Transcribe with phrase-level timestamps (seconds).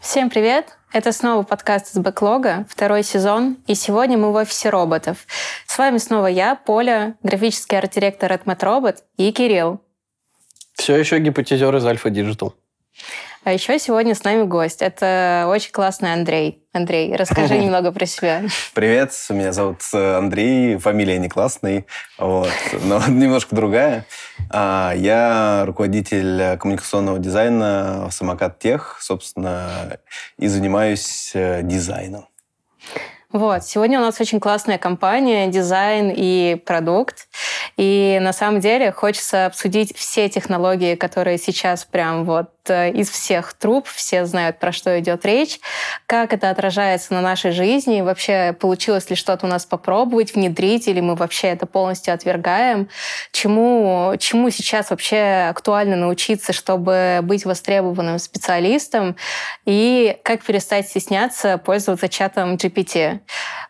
[0.00, 0.78] Всем привет!
[0.92, 5.26] Это снова подкаст из бэклога, второй сезон, и сегодня мы в офисе роботов.
[5.66, 9.80] С вами снова я, Поля, графический арт-директор от Робот, и Кирилл.
[10.74, 12.52] Все еще гипотезер из Альфа Digital.
[13.46, 14.82] А еще сегодня с нами гость.
[14.82, 16.64] Это очень классный Андрей.
[16.72, 18.42] Андрей, расскажи немного про себя.
[18.74, 21.86] Привет, меня зовут э, Андрей, фамилия не классный,
[22.18, 22.50] вот,
[22.82, 24.04] но немножко другая.
[24.50, 30.00] А, я руководитель коммуникационного дизайна в Самокат Тех, собственно,
[30.38, 32.26] и занимаюсь э, дизайном.
[33.36, 33.64] Вот.
[33.64, 37.28] Сегодня у нас очень классная компания, дизайн и продукт.
[37.76, 43.54] И на самом деле хочется обсудить все технологии, которые сейчас прям вот Э, из всех
[43.54, 45.60] труб, все знают, про что идет речь,
[46.06, 51.00] как это отражается на нашей жизни, вообще получилось ли что-то у нас попробовать, внедрить, или
[51.00, 52.88] мы вообще это полностью отвергаем,
[53.32, 59.16] чему, чему сейчас вообще актуально научиться, чтобы быть востребованным специалистом,
[59.64, 63.20] и как перестать стесняться пользоваться чатом GPT.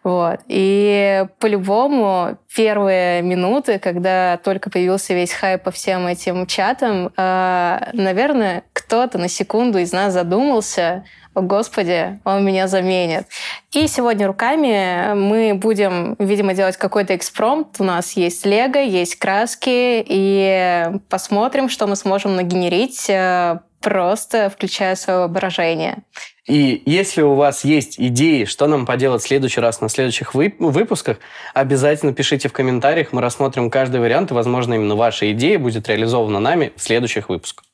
[0.05, 0.41] Вот.
[0.49, 8.63] И по-любому первые минуты, когда только появился весь хайп по всем этим чатам, э, наверное,
[8.73, 11.05] кто-то на секунду из нас задумался,
[11.43, 13.27] господи, он меня заменит.
[13.73, 17.77] И сегодня руками мы будем, видимо, делать какой-то экспромт.
[17.79, 24.97] У нас есть лего, есть краски, и посмотрим, что мы сможем нагенерить, э, просто включая
[24.97, 25.99] свое воображение.
[26.47, 31.19] И если у вас есть идеи, что нам поделать в следующий раз на следующих выпусках,
[31.55, 36.41] обязательно пишите в комментариях, мы рассмотрим каждый вариант, и, возможно, именно ваша идея будет реализована
[36.41, 37.65] нами в следующих выпусках.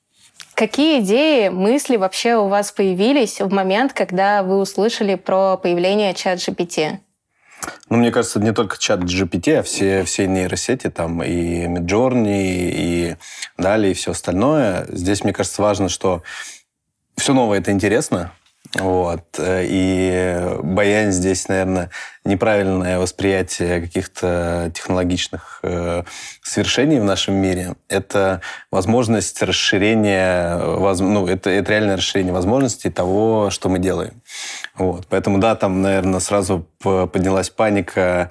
[0.54, 6.38] Какие идеи, мысли вообще у вас появились в момент, когда вы услышали про появление чат
[6.38, 6.98] GPT?
[7.88, 13.16] Ну, мне кажется, не только чат GPT, а все, все нейросети, там и Midjourney, и
[13.56, 14.86] далее, и все остальное.
[14.88, 16.22] Здесь, мне кажется, важно, что
[17.16, 18.32] все новое– это интересно,
[18.78, 19.38] вот.
[19.38, 21.90] И баян здесь, наверное,
[22.24, 26.04] неправильное восприятие каких-то технологичных э,
[26.42, 27.74] свершений в нашем мире.
[27.88, 28.40] Это
[28.70, 34.22] возможность расширения, воз, ну, это, это реальное расширение возможностей того, что мы делаем.
[34.74, 35.06] Вот.
[35.08, 38.30] Поэтому, да, там, наверное, сразу поднялась паника,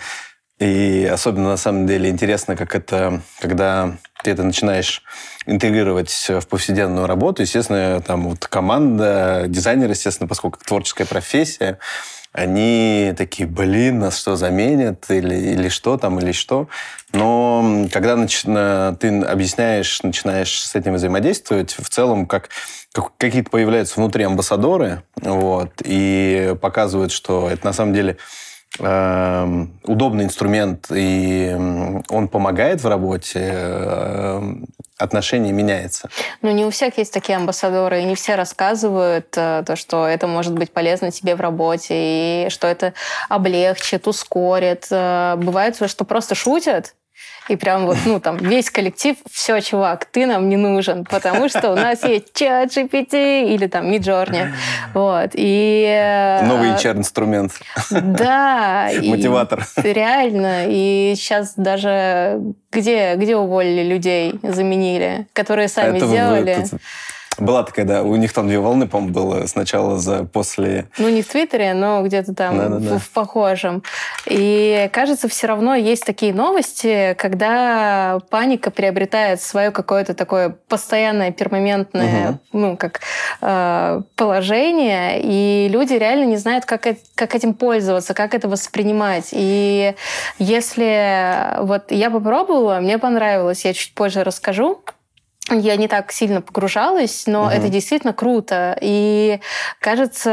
[0.61, 5.01] и особенно, на самом деле, интересно, как это, когда ты это начинаешь
[5.47, 7.41] интегрировать в повседневную работу.
[7.41, 11.79] Естественно, там вот команда, дизайнер, естественно, поскольку творческая профессия,
[12.31, 16.69] они такие, блин, нас что, заменят или, или что там, или что.
[17.11, 18.43] Но когда нач...
[18.43, 22.49] ты объясняешь, начинаешь с этим взаимодействовать, в целом как,
[22.93, 28.17] как какие-то появляются внутри амбассадоры, вот, и показывают, что это на самом деле
[28.79, 31.53] удобный инструмент, и
[32.09, 34.65] он помогает в работе, эм,
[34.97, 36.09] отношение меняется.
[36.41, 40.27] Ну, не у всех есть такие амбассадоры, и не все рассказывают э, то, что это
[40.27, 42.93] может быть полезно тебе в работе, и что это
[43.27, 44.87] облегчит, ускорит.
[44.89, 46.95] Э, бывает, что просто шутят,
[47.49, 51.71] и прям вот, ну, там, весь коллектив, все, чувак, ты нам не нужен, потому что
[51.71, 54.51] у нас есть чат GPT или там Midjourney.
[54.93, 55.31] Вот.
[55.33, 55.85] И...
[55.87, 57.53] Э, Новый HR-инструмент.
[57.89, 58.89] Да.
[59.03, 59.65] Мотиватор.
[59.77, 60.65] Реально.
[60.67, 62.41] И сейчас даже
[62.71, 66.65] где, где уволили людей, заменили, которые сами Это сделали.
[67.41, 70.85] Была такая, да, у них там две волны, по-моему, было сначала за после...
[70.99, 72.95] Ну, не в Твиттере, но где-то там да, да, да.
[72.97, 73.81] В, в похожем.
[74.27, 82.29] И, кажется, все равно есть такие новости, когда паника приобретает свое какое-то такое постоянное, пермоментное,
[82.29, 82.39] угу.
[82.53, 83.01] ну, как
[83.41, 89.29] э, положение, и люди реально не знают, как, как этим пользоваться, как это воспринимать.
[89.31, 89.95] И
[90.37, 94.79] если вот я попробовала, мне понравилось, я чуть позже расскажу,
[95.49, 97.49] я не так сильно погружалась, но угу.
[97.49, 98.77] это действительно круто.
[98.81, 99.39] И
[99.79, 100.29] кажется,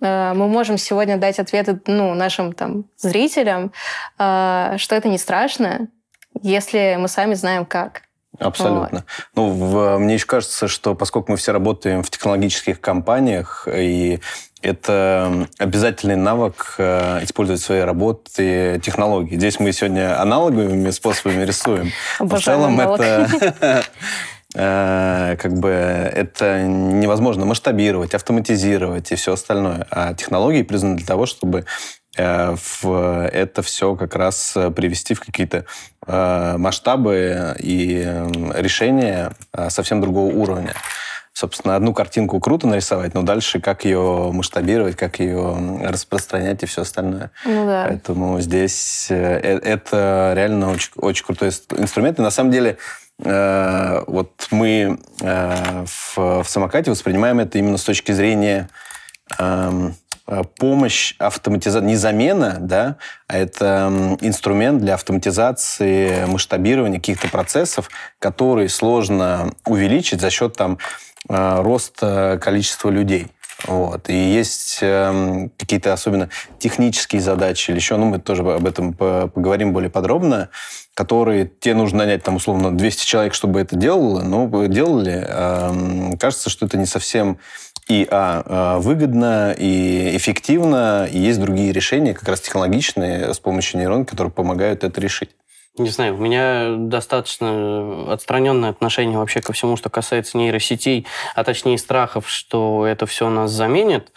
[0.00, 3.72] э, мы можем сегодня дать ответы ну, нашим там, зрителям,
[4.18, 5.88] э, что это не страшно,
[6.40, 8.02] если мы сами знаем как.
[8.38, 8.98] Абсолютно.
[8.98, 9.04] Вот.
[9.34, 14.20] Ну, в, мне еще кажется, что поскольку мы все работаем в технологических компаниях, и
[14.62, 19.36] это обязательный навык э, использовать в своей работе технологии.
[19.36, 21.92] Здесь мы сегодня аналоговыми способами рисуем.
[22.18, 23.28] В целом это
[24.54, 29.86] э, как бы это невозможно масштабировать, автоматизировать и все остальное.
[29.90, 31.64] А технологии признаны для того, чтобы
[32.16, 35.64] э, в это все как раз привести в какие-то
[36.06, 37.98] масштабы и
[38.54, 39.32] решения
[39.68, 40.72] совсем другого уровня
[41.38, 46.82] собственно, одну картинку круто нарисовать, но дальше как ее масштабировать, как ее распространять и все
[46.82, 47.30] остальное.
[47.44, 47.84] Ну да.
[47.86, 52.18] Поэтому здесь э, э, это реально очень, очень крутой инструмент.
[52.18, 52.78] И на самом деле
[53.22, 58.68] э, вот мы в, в самокате воспринимаем это именно с точки зрения
[59.38, 59.94] эм,
[60.58, 62.96] помощь автоматизации, не замена, да,
[63.28, 67.88] а это инструмент для автоматизации масштабирования каких-то процессов,
[68.18, 70.78] которые сложно увеличить за счет там
[71.28, 73.28] э, роста количества людей.
[73.66, 74.08] Вот.
[74.08, 76.28] И есть э, какие-то особенно
[76.58, 80.50] технические задачи или еще, ну, мы тоже об этом поговорим более подробно,
[80.94, 85.24] которые тебе нужно нанять, там, условно, 200 человек, чтобы это делало, но делали.
[85.26, 87.38] Э, кажется, что это не совсем
[87.88, 93.80] и а, а, выгодно, и эффективно, и есть другие решения, как раз технологичные, с помощью
[93.80, 95.30] нейрон, которые помогают это решить.
[95.78, 101.78] Не знаю, у меня достаточно отстраненное отношение вообще ко всему, что касается нейросетей, а точнее
[101.78, 104.12] страхов, что это все нас заменит,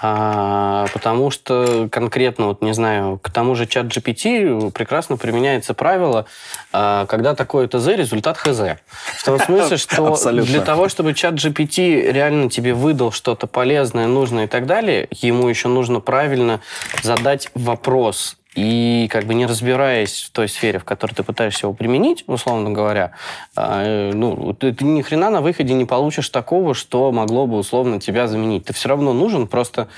[0.00, 6.26] а, потому что конкретно, вот не знаю, к тому же чат GPT прекрасно применяется правило,
[6.72, 8.78] а, когда такое ТЗ, результат ХЗ.
[9.18, 14.44] В том смысле, что для того, чтобы чат GPT реально тебе выдал что-то полезное, нужное
[14.44, 16.60] и так далее, ему еще нужно правильно
[17.02, 21.74] задать вопрос, и как бы не разбираясь в той сфере, в которой ты пытаешься его
[21.74, 23.12] применить, условно говоря,
[23.56, 27.56] а, э, ну, ты, ты ни хрена на выходе не получишь такого, что могло бы
[27.56, 28.66] условно тебя заменить.
[28.66, 29.88] Ты все равно нужен, просто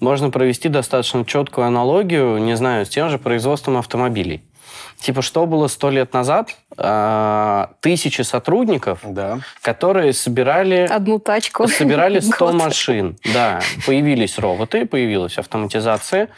[0.00, 4.42] можно провести достаточно четкую аналогию, не знаю, с тем же производством автомобилей.
[5.00, 6.56] Типа, что было сто лет назад?
[6.76, 9.38] А, тысячи сотрудников, да.
[9.62, 10.88] которые собирали...
[10.90, 11.68] Одну тачку.
[11.68, 13.16] Собирали 100 машин.
[13.32, 16.28] Да, появились роботы, появилась автоматизация.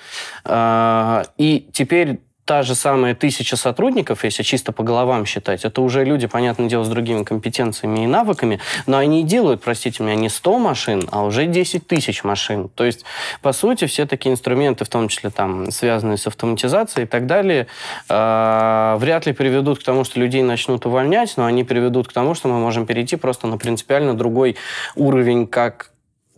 [0.44, 6.04] А, и теперь та же самая тысяча сотрудников, если чисто по головам считать, это уже
[6.04, 8.58] люди, понятное дело, с другими компетенциями и навыками,
[8.88, 12.68] но они делают, простите меня, не 100 машин, а уже 10 тысяч машин.
[12.68, 13.04] То есть,
[13.40, 17.68] по сути, все такие инструменты, в том числе там, связанные с автоматизацией и так далее,
[18.08, 22.34] э, вряд ли приведут к тому, что людей начнут увольнять, но они приведут к тому,
[22.34, 24.56] что мы можем перейти просто на принципиально другой
[24.96, 25.89] уровень как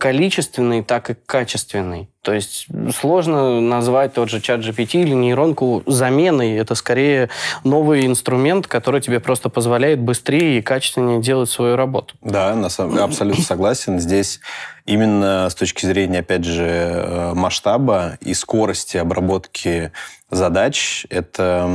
[0.03, 2.09] количественный, так и качественный.
[2.23, 6.57] То есть сложно назвать тот же чат GPT или нейронку заменой.
[6.57, 7.29] Это скорее
[7.63, 12.15] новый инструмент, который тебе просто позволяет быстрее и качественнее делать свою работу.
[12.21, 13.97] Да, на самом, абсолютно согласен.
[13.97, 14.41] Здесь
[14.85, 19.93] именно с точки зрения, опять же, э, масштаба и скорости обработки
[20.35, 21.69] задач, это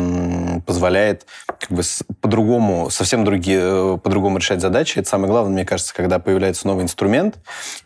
[0.66, 1.82] позволяет как бы
[2.20, 4.98] по-другому, совсем другие, э, по-другому решать задачи.
[4.98, 7.36] Это самое главное, мне кажется, когда появляется новый инструмент.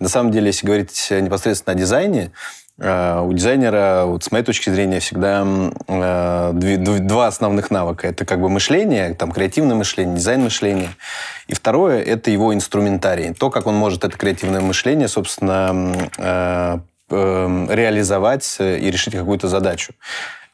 [0.00, 2.32] На самом деле, если говорить непосредственно о дизайне,
[2.78, 5.46] э, у дизайнера, вот с моей точки зрения, всегда
[5.88, 8.08] э, два основных навыка.
[8.08, 10.90] Это как бы мышление, там, креативное мышление, дизайн мышления.
[11.46, 13.34] И второе– это его инструментарий.
[13.34, 19.92] То, как он может это креативное мышление, собственно, реализовать и решить какую-то задачу.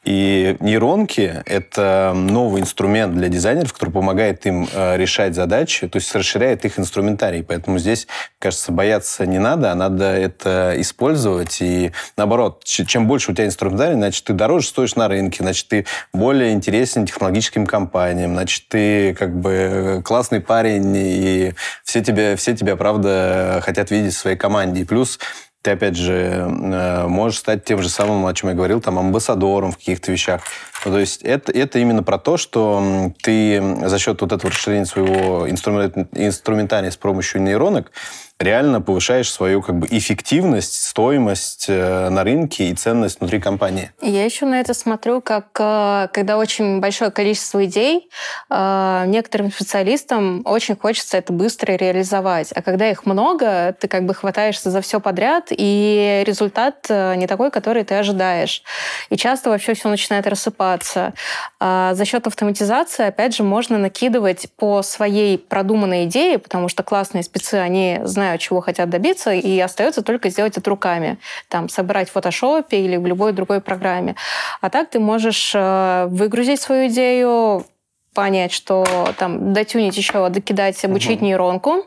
[0.05, 6.15] И нейронки— это новый инструмент для дизайнеров, который помогает им э, решать задачи, то есть
[6.15, 7.43] расширяет их инструментарий.
[7.43, 8.07] Поэтому здесь,
[8.39, 11.61] кажется, бояться не надо, а надо это использовать.
[11.61, 15.85] И наоборот, чем больше у тебя инструментарий, значит, ты дороже стоишь на рынке, значит, ты
[16.13, 21.53] более интересен технологическим компаниям, значит, ты как бы классный парень, и
[21.83, 24.81] все тебя, все тебя правда, хотят видеть в своей команде.
[24.81, 25.19] И плюс
[25.61, 29.71] ты, опять же, э, можешь стать тем же самым, о чем я говорил, там, амбассадором
[29.73, 30.41] в каких-то вещах.
[30.85, 34.85] Ну, то есть это, это именно про то, что ты за счет вот этого расширения
[34.85, 37.91] своего инструментария с помощью нейронок
[38.39, 43.91] реально повышаешь свою как бы эффективность, стоимость э, на рынке и ценность внутри компании.
[44.01, 48.09] Я еще на это смотрю, как э, когда очень большое количество идей,
[48.49, 52.53] э, некоторым специалистам очень хочется это быстро реализовать.
[52.53, 57.51] А когда их много, ты как бы хватаешься за все подряд, и результат не такой,
[57.51, 58.63] который ты ожидаешь.
[59.09, 61.13] И часто вообще все начинает рассыпаться.
[61.59, 67.23] А за счет автоматизации, опять же, можно накидывать по своей продуманной идее, потому что классные
[67.23, 71.17] спецы, они знают, знают, чего хотят добиться, и остается только сделать это руками.
[71.47, 74.15] Там, собрать в фотошопе или в любой другой программе.
[74.61, 77.65] А так ты можешь э, выгрузить свою идею,
[78.13, 78.85] понять, что
[79.17, 81.25] там дотюнить еще, докидать, обучить угу.
[81.25, 81.85] нейронку,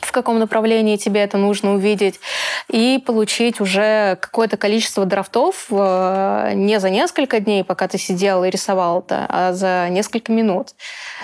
[0.00, 2.20] в каком направлении тебе это нужно увидеть,
[2.68, 8.50] и получить уже какое-то количество драфтов э, не за несколько дней, пока ты сидел и
[8.50, 10.70] рисовал это, а за несколько минут.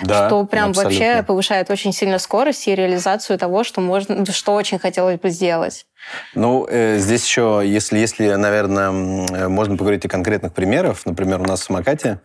[0.03, 0.99] Да, что прям абсолютно.
[0.99, 5.86] вообще повышает очень сильно скорость и реализацию того, что, можно, что очень хотелось бы сделать.
[6.35, 11.05] Ну, э, здесь еще, если, если, наверное, можно поговорить о конкретных примерах.
[11.05, 12.19] Например, у нас в самокате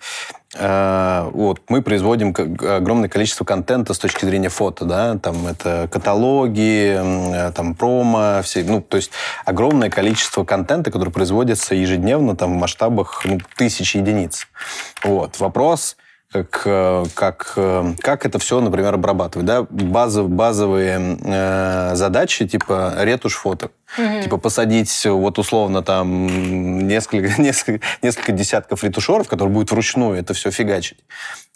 [0.55, 6.97] э, вот, мы производим огромное количество контента с точки зрения фото, да, там это каталоги,
[6.99, 9.11] э, там промо, все, ну, то есть
[9.45, 14.47] огромное количество контента, который производится ежедневно там в масштабах ну, тысяч единиц.
[15.03, 15.41] Вот.
[15.41, 15.97] Вопрос,
[16.33, 19.47] как, э, как, э, как это все, например, обрабатывать.
[19.47, 19.67] Да?
[19.69, 23.73] Базов, базовые э, задачи, типа ретушь фоток.
[23.99, 24.23] Угу.
[24.23, 30.51] Типа посадить вот условно там несколько, несколько, несколько десятков ретушеров, которые будут вручную это все
[30.51, 30.99] фигачить.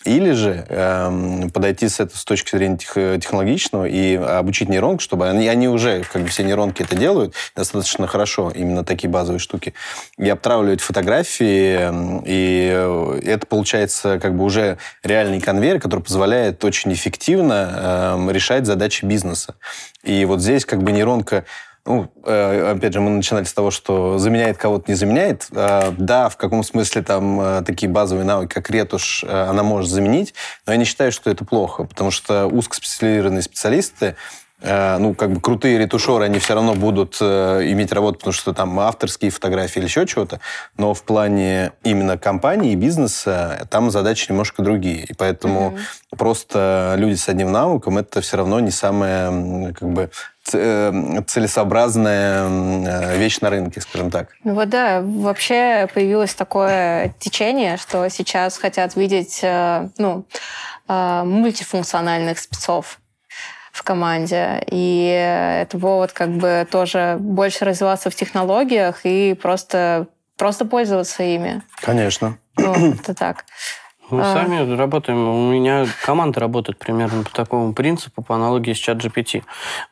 [0.04, 5.28] Или же э, подойти с, это, с точки зрения тех, технологичного и обучить нейронку, чтобы
[5.28, 9.74] они, они уже, как бы все нейронки это делают, достаточно хорошо, именно такие базовые штуки,
[10.16, 11.90] и обтравливать фотографии,
[12.24, 19.04] и это получается как бы уже реальный конвейер, который позволяет очень эффективно э, решать задачи
[19.04, 19.56] бизнеса.
[20.04, 21.44] И вот здесь как бы нейронка
[21.86, 25.46] ну, э, опять же, мы начинали с того, что заменяет кого-то, не заменяет.
[25.52, 30.34] Э, да, в каком смысле там э, такие базовые навыки, как ретушь, она может заменить,
[30.66, 34.16] но я не считаю, что это плохо, потому что узкоспециализированные специалисты,
[34.62, 39.30] ну, как бы крутые ретушеры, они все равно будут иметь работу, потому что там авторские
[39.30, 40.40] фотографии или еще чего-то,
[40.78, 45.04] но в плане именно компании и бизнеса там задачи немножко другие.
[45.04, 46.16] И поэтому mm-hmm.
[46.16, 50.10] просто люди с одним навыком это все равно не самое как бы
[50.54, 50.92] Э,
[51.26, 54.28] целесообразная э, вещь на рынке, скажем так.
[54.44, 60.24] Ну вот да, вообще появилось такое течение, что сейчас хотят видеть э, ну,
[60.88, 63.00] мультифункциональных спецов
[63.76, 64.64] в команде.
[64.70, 65.06] И
[65.62, 70.06] это повод как бы тоже больше развиваться в технологиях и просто,
[70.36, 71.62] просто пользоваться ими.
[71.82, 72.38] Конечно.
[72.56, 73.44] Ну, это так.
[74.08, 74.34] Мы а...
[74.34, 79.42] сами работаем, у меня команда работает примерно по такому принципу, по аналогии с чат GPT.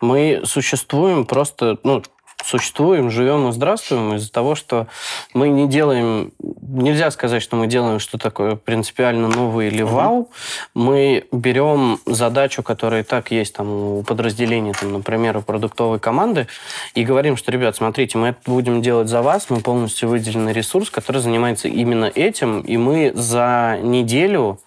[0.01, 2.03] Мы существуем просто, ну,
[2.43, 4.87] существуем, живем и здравствуем из-за того, что
[5.33, 6.33] мы не делаем...
[6.39, 10.21] Нельзя сказать, что мы делаем что такое принципиально новое или вау.
[10.21, 10.29] Угу.
[10.75, 16.47] Мы берем задачу, которая и так есть там у подразделения, там, например, у продуктовой команды,
[16.95, 20.91] и говорим, что, ребят, смотрите, мы это будем делать за вас, мы полностью выделенный ресурс,
[20.91, 24.59] который занимается именно этим, и мы за неделю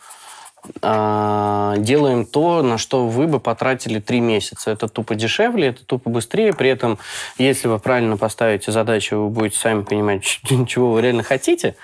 [0.81, 4.71] а, делаем то, на что вы бы потратили три месяца.
[4.71, 6.53] Это тупо дешевле, это тупо быстрее.
[6.53, 6.97] При этом,
[7.37, 10.23] если вы правильно поставите задачу, вы будете сами понимать,
[10.67, 11.75] чего вы реально хотите,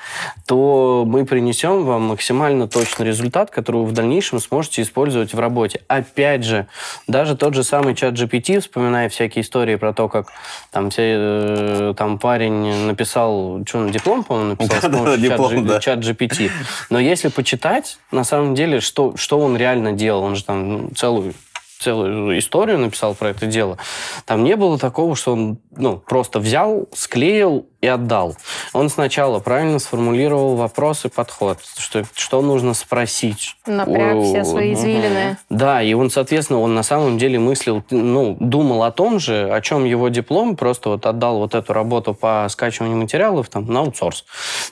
[0.46, 5.82] то мы принесем вам максимально точный результат, который вы в дальнейшем сможете использовать в работе.
[5.88, 6.68] Опять же,
[7.08, 10.28] даже тот же самый чат GPT, вспоминая всякие истории про то, как
[10.72, 16.52] там, все, э, там парень написал, что он диплом, по-моему, написал с помощью чат GPT.
[16.90, 20.24] Но если почитать, на самом деле, что, что он реально делал.
[20.24, 21.34] Он же там целую
[21.80, 23.78] целую историю написал про это дело.
[24.26, 28.38] Там не было такого, что он ну, просто взял, склеил и отдал.
[28.72, 33.58] Он сначала правильно сформулировал вопрос и подход, что, что нужно спросить.
[33.66, 35.38] Напряг все свои извилины.
[35.50, 39.60] Да, и он, соответственно, он на самом деле мыслил, ну, думал о том же, о
[39.60, 44.24] чем его диплом, просто вот отдал вот эту работу по скачиванию материалов там на аутсорс.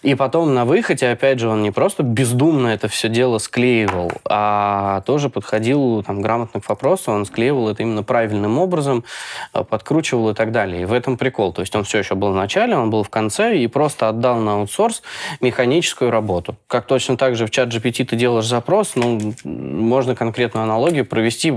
[0.03, 5.01] И потом на выходе, опять же, он не просто бездумно это все дело склеивал, а
[5.01, 9.03] тоже подходил там грамотно к вопросу, он склеивал это именно правильным образом,
[9.53, 10.83] э, подкручивал и так далее.
[10.83, 11.51] И в этом прикол.
[11.51, 14.38] То есть он все еще был в начале, он был в конце и просто отдал
[14.39, 15.01] на аутсорс
[15.39, 16.55] механическую работу.
[16.67, 21.51] Как точно так же в чат GPT ты делаешь запрос, ну, можно конкретную аналогию провести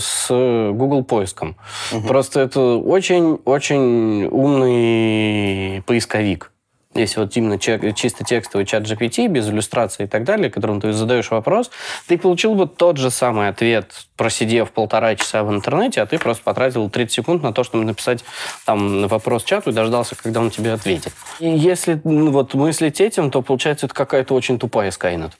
[0.00, 1.56] с Google поиском.
[1.92, 2.06] Угу.
[2.06, 6.52] Просто это очень-очень умный поисковик
[6.94, 11.30] если вот именно чисто текстовый чат GPT, без иллюстрации и так далее, которому ты задаешь
[11.30, 11.70] вопрос,
[12.06, 16.42] ты получил бы тот же самый ответ, просидев полтора часа в интернете, а ты просто
[16.42, 18.24] потратил 30 секунд на то, чтобы написать
[18.64, 21.12] там вопрос чату и дождался, когда он тебе ответит.
[21.40, 25.32] И если ну, вот мыслить этим, то получается это какая-то очень тупая Skynet.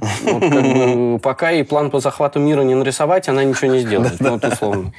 [0.00, 4.20] Вот, как бы, пока и план по захвату мира не нарисовать, она ничего не сделает.
[4.20, 4.92] Ну, вот условно.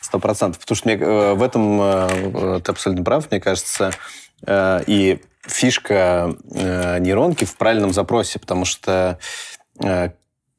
[0.00, 0.60] Сто процентов.
[0.60, 3.30] Потому что мне, э, в этом э, ты абсолютно прав.
[3.30, 3.92] Мне кажется,
[4.48, 9.18] и фишка э, нейронки в правильном запросе, потому что
[9.82, 10.10] э,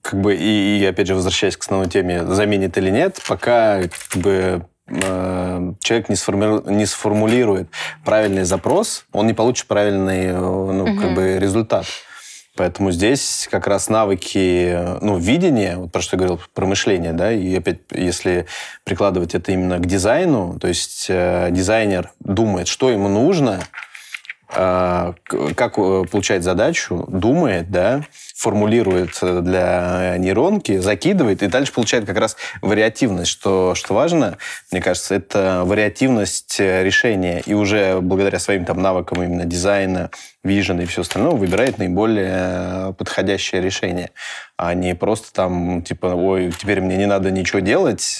[0.02, 4.22] как бы и, и опять же возвращаясь к основной теме, заменит или нет, пока как
[4.22, 4.66] бы
[5.80, 6.70] человек не, сформи...
[6.70, 7.70] не сформулирует
[8.04, 11.00] правильный запрос, он не получит правильный ну, угу.
[11.00, 11.86] как бы результат.
[12.62, 17.32] Поэтому здесь как раз навыки, ну, видения, вот про что я говорил, про мышление, да,
[17.32, 18.46] и опять, если
[18.84, 23.62] прикладывать это именно к дизайну, то есть э, дизайнер думает, что ему нужно,
[24.54, 25.14] э,
[25.56, 28.04] как э, получать задачу, думает, да,
[28.42, 33.30] формулирует э, для нейронки, закидывает, и дальше получает как раз вариативность.
[33.30, 34.40] Что, что важно,
[34.72, 37.44] мне кажется, это вариативность э, решения.
[37.46, 40.10] И уже благодаря своим там навыкам именно дизайна,
[40.44, 44.10] вижен и все остальное выбирает наиболее э, подходящее решение.
[44.58, 48.18] А не просто там, типа, ой, теперь мне не надо ничего делать,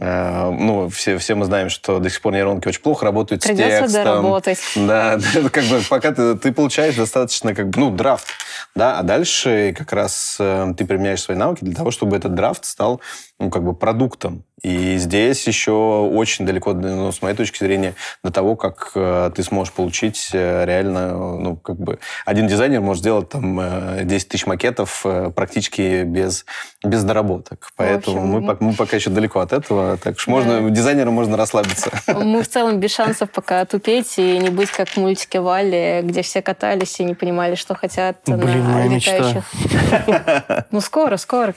[0.00, 3.92] ну, все, все мы знаем, что до сих пор нейронки очень плохо работают Придется с
[3.92, 4.04] текстом.
[4.04, 4.58] доработать.
[4.74, 5.18] Да,
[5.52, 8.26] как бы пока ты, ты получаешь достаточно, как бы, ну, драфт,
[8.74, 13.00] да, дальше как раз э, ты применяешь свои навыки для того, чтобы этот драфт стал
[13.40, 14.44] ну, как бы продуктом.
[14.62, 19.42] И здесь еще очень далеко, ну, с моей точки зрения, до того, как э, ты
[19.42, 21.98] сможешь получить э, реально, ну, как бы...
[22.24, 26.46] Один дизайнер может сделать там э, 10 тысяч макетов э, практически без,
[26.82, 27.68] без доработок.
[27.76, 30.70] Поэтому общем, мы, мы- мы пока еще далеко от этого, так что можно, Да.
[30.70, 31.90] дизайнеру можно расслабиться.
[32.06, 36.22] Мы в целом без шансов пока тупеть и не быть как в мультике Валли, где
[36.22, 39.44] все катались и не понимали, что хотят Блин, на летающих.
[40.70, 41.54] Ну, скоро, скоро.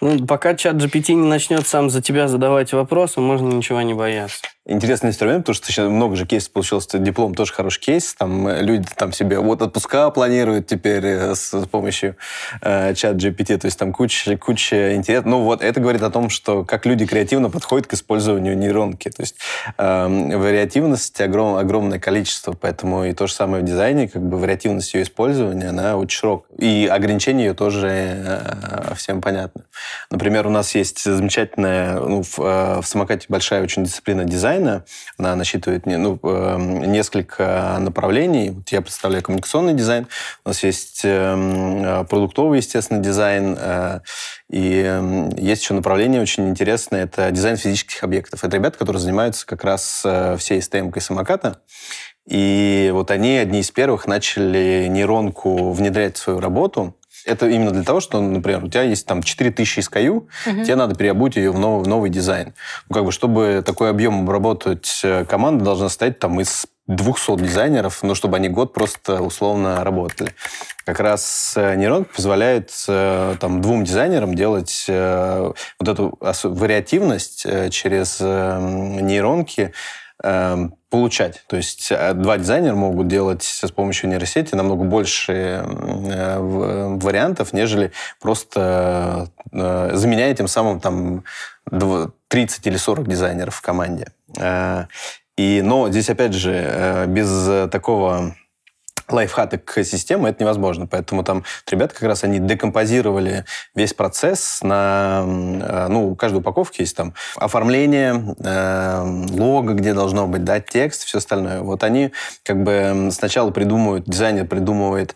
[0.00, 4.42] Ну, пока чат GPT не начнет сам за тебя задавать вопросы, можно ничего не бояться.
[4.70, 6.86] Интересный инструмент, потому что сейчас много же кейсов получилось.
[6.92, 8.14] Диплом тоже хороший кейс.
[8.14, 12.16] Там э, люди там себе вот отпуска планируют теперь э, с, с помощью
[12.60, 13.56] э, чат GPT.
[13.56, 15.38] То есть там куча, куча интересного.
[15.38, 19.08] Ну вот это говорит о том, что как люди креативно подходят к использованию нейронки.
[19.08, 19.36] То есть
[19.78, 22.52] э, вариативности огром, огромное количество.
[22.52, 26.58] Поэтому и то же самое в дизайне, как бы вариативность ее использования, она очень широкая.
[26.58, 29.62] И ограничения ее тоже э, всем понятны.
[30.10, 34.24] Например, у нас есть замечательная, ну, в, э, в самокате большая очень дисциплина
[34.58, 34.84] дизайна.
[35.16, 38.50] Она насчитывает ну, э, несколько направлений.
[38.50, 40.06] Вот я представляю коммуникационный дизайн.
[40.44, 43.56] У нас есть эм, э, продуктовый, естественно, дизайн.
[43.58, 44.00] э,
[44.50, 47.04] И эм, есть еще направление очень интересное.
[47.04, 48.44] Это дизайн физических объектов.
[48.44, 51.60] Это ребята, которые занимаются как раз э, всей СТМ-кой самоката.
[52.28, 56.94] И вот они одни из первых начали нейронку внедрять в свою работу.
[57.28, 60.26] Это именно для того, что, например, у тебя есть там 4000 SKU,
[60.64, 62.54] тебе надо переобуть ее в новый, в новый дизайн.
[62.88, 68.02] Ну, как бы, чтобы такой объем обработать, э, команда должна состоять там из 200 дизайнеров,
[68.02, 70.32] ну, чтобы они год просто условно работали.
[70.86, 78.18] Как раз э, нейронка позволяет э, там, двум дизайнерам делать вот эту ос- вариативность через
[78.20, 78.58] э,
[79.02, 79.72] нейронки,
[80.90, 81.44] получать.
[81.46, 87.52] То есть э, два дизайнера могут делать с помощью нейросети намного больше э, в- вариантов,
[87.52, 91.24] нежели просто э, заменяя тем самым там
[91.70, 94.08] дв- 30 или 40 дизайнеров в команде.
[94.38, 94.86] Э,
[95.36, 98.34] И, но здесь, опять же, э, без э, такого
[99.10, 99.48] лайфхак
[99.84, 100.86] системы это невозможно.
[100.86, 103.44] Поэтому там ребята как раз они декомпозировали
[103.74, 105.24] весь процесс на...
[105.26, 111.04] э, Ну, у каждой упаковки есть там оформление, э, лого, где должно быть, да, текст,
[111.04, 111.60] все остальное.
[111.60, 115.14] Вот они как бы сначала придумывают, дизайнер придумывает,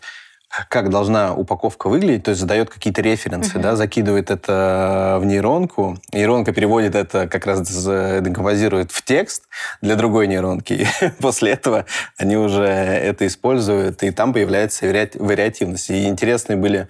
[0.69, 6.53] как должна упаковка выглядеть, то есть задает какие-то референсы, да, закидывает это в нейронку, нейронка
[6.53, 9.43] переводит это, как раз декомпозирует в текст
[9.81, 11.85] для другой нейронки, и после этого
[12.17, 15.89] они уже это используют, и там появляется вариат- вариативность.
[15.89, 16.87] И интересные были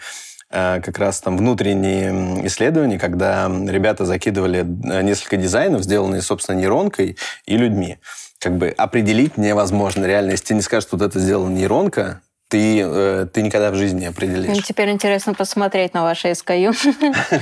[0.52, 7.18] э, как раз там внутренние исследования, когда ребята закидывали э, несколько дизайнов, сделанные, собственно, нейронкой
[7.46, 8.00] и людьми.
[8.40, 10.06] Как бы определить невозможно.
[10.06, 12.22] Реально, если тебе не скажут, что вот это сделала нейронка,
[12.54, 14.64] ты, э, ты никогда в жизни не Ну, определишь.
[14.64, 16.74] Теперь интересно посмотреть на ваши SKU.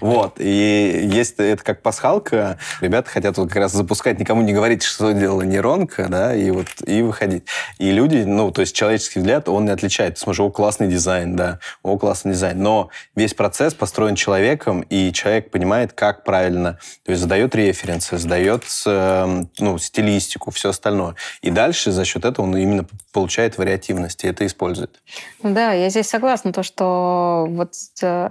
[0.00, 0.34] Вот.
[0.38, 2.58] И есть это как пасхалка.
[2.80, 6.68] Ребята хотят вот как раз запускать, никому не говорить, что делала нейронка, да, и вот
[6.86, 7.44] и выходить.
[7.78, 10.14] И люди, ну, то есть человеческий взгляд, он не отличает.
[10.14, 12.62] Ты смотришь, о, классный дизайн, да, о, классный дизайн.
[12.62, 16.78] Но весь процесс построен человеком, и человек понимает, как правильно.
[17.04, 21.16] То есть задает референсы, задает, э, ну, стилистику, все остальное.
[21.42, 25.00] И дальше за счет этого он именно получает вариативность, и это использует.
[25.42, 28.30] Да, я здесь согласна, то, что вот э,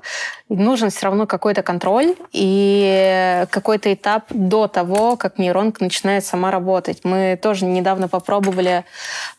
[0.49, 6.99] нужен все равно какой-то контроль и какой-то этап до того, как нейронка начинает сама работать.
[7.03, 8.85] Мы тоже недавно попробовали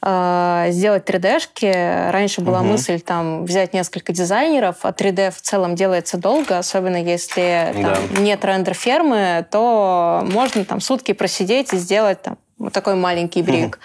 [0.03, 2.11] э, сделать 3D-шки.
[2.11, 2.73] Раньше была Мгм.
[2.73, 8.21] мысль там взять несколько дизайнеров, а 3D в целом делается долго, особенно если там, Да.
[8.21, 13.81] нет рендер-фермы, то можно там сутки просидеть и сделать там вот такой маленький брик.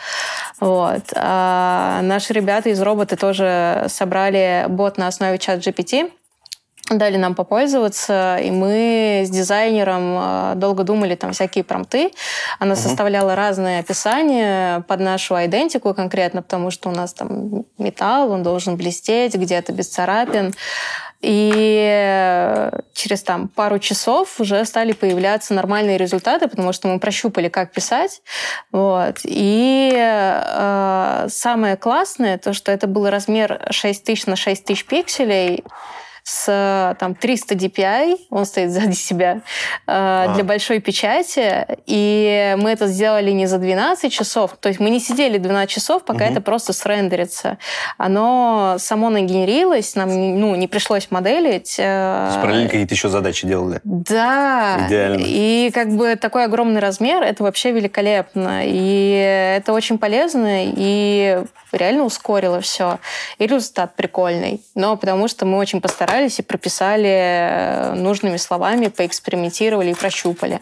[0.59, 1.03] Вот.
[1.15, 6.11] А наши ребята из робота тоже собрали бот на основе чат GPT,
[6.89, 12.11] дали нам попользоваться, и мы с дизайнером э, долго думали там всякие промпты.
[12.59, 18.43] Она составляла разные описания под нашу идентику конкретно, потому что у нас там металл, он
[18.43, 20.53] должен блестеть, где-то без царапин.
[21.27, 27.71] И через там пару часов уже стали появляться нормальные результаты, потому что мы прощупали, как
[27.71, 28.21] писать.
[28.71, 29.21] Вот.
[29.23, 35.63] И э, самое классное, то, что это был размер 6000 на 6000 пикселей,
[36.25, 39.41] с там 300 DPI, он стоит сзади себя,
[39.85, 40.33] а.
[40.33, 44.99] для большой печати, и мы это сделали не за 12 часов, то есть мы не
[44.99, 46.31] сидели 12 часов, пока угу.
[46.31, 47.59] это просто срендерится.
[47.99, 50.09] Оно само нагенерилось, нам
[50.39, 51.75] ну, не пришлось моделить.
[51.77, 53.79] То есть параллельно какие-то еще задачи делали?
[53.83, 54.87] Да.
[54.87, 55.23] Идеально.
[55.23, 58.61] И как бы такой огромный размер, это вообще великолепно.
[58.63, 62.97] И это очень полезно, и реально ускорило все.
[63.37, 64.61] И результат прикольный.
[64.73, 70.61] Но потому что мы очень постарались и прописали э, нужными словами, поэкспериментировали и прощупали.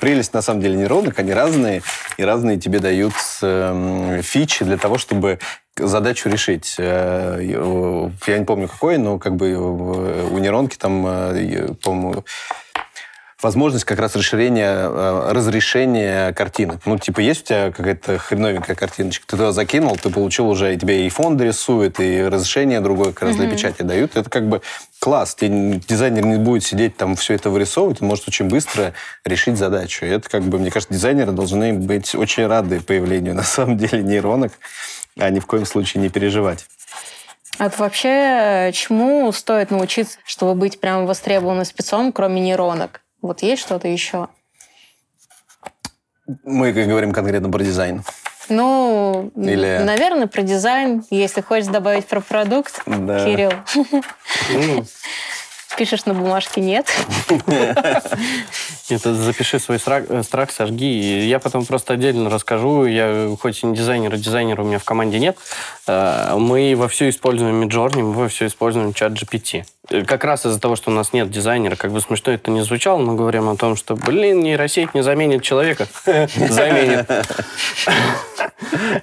[0.00, 1.82] Прелесть, на самом деле, нейронок, они разные,
[2.16, 5.38] и разные тебе дают э, фичи для того, чтобы
[5.76, 6.76] задачу решить.
[6.78, 7.38] Э,
[8.26, 11.02] я не помню какой, но как бы у нейронки там,
[11.82, 12.24] по-моему,
[13.42, 16.80] возможность как раз расширения, э, разрешения картинок.
[16.84, 20.78] Ну, типа, есть у тебя какая-то хреновенькая картиночка, ты туда закинул, ты получил уже, и
[20.78, 24.16] тебе и фонд рисует, и разрешение другое как раз для печати дают.
[24.16, 24.62] Это как бы
[24.98, 25.34] класс.
[25.34, 30.06] Тебе дизайнер не будет сидеть там все это вырисовывать, он может очень быстро решить задачу.
[30.06, 34.02] И это как бы, мне кажется, дизайнеры должны быть очень рады появлению, на самом деле,
[34.02, 34.52] нейронок,
[35.18, 36.66] а ни в коем случае не переживать.
[37.58, 43.01] А вообще чему стоит научиться, чтобы быть прям востребованным спецом, кроме нейронок?
[43.22, 44.28] Вот есть что-то еще?
[46.44, 48.02] Мы говорим конкретно про дизайн.
[48.48, 49.78] Ну, Или...
[49.84, 51.04] наверное, про дизайн.
[51.10, 53.24] Если хочешь добавить про продукт, да.
[53.24, 53.52] Кирилл.
[55.76, 56.86] Пишешь на бумажке «нет».
[58.90, 61.26] Это запиши свой страх, э, страх, сожги.
[61.26, 62.84] Я потом просто отдельно расскажу.
[62.84, 65.38] Я хоть и не дизайнер, а дизайнера у меня в команде нет.
[65.86, 69.64] Э, мы во все используем Midjourney, мы во все используем чат GPT.
[69.88, 72.62] Э, как раз из-за того, что у нас нет дизайнера, как бы смешно это не
[72.62, 75.86] звучало, но говорим о том, что, блин, нейросеть не заменит человека.
[76.04, 77.08] Заменит.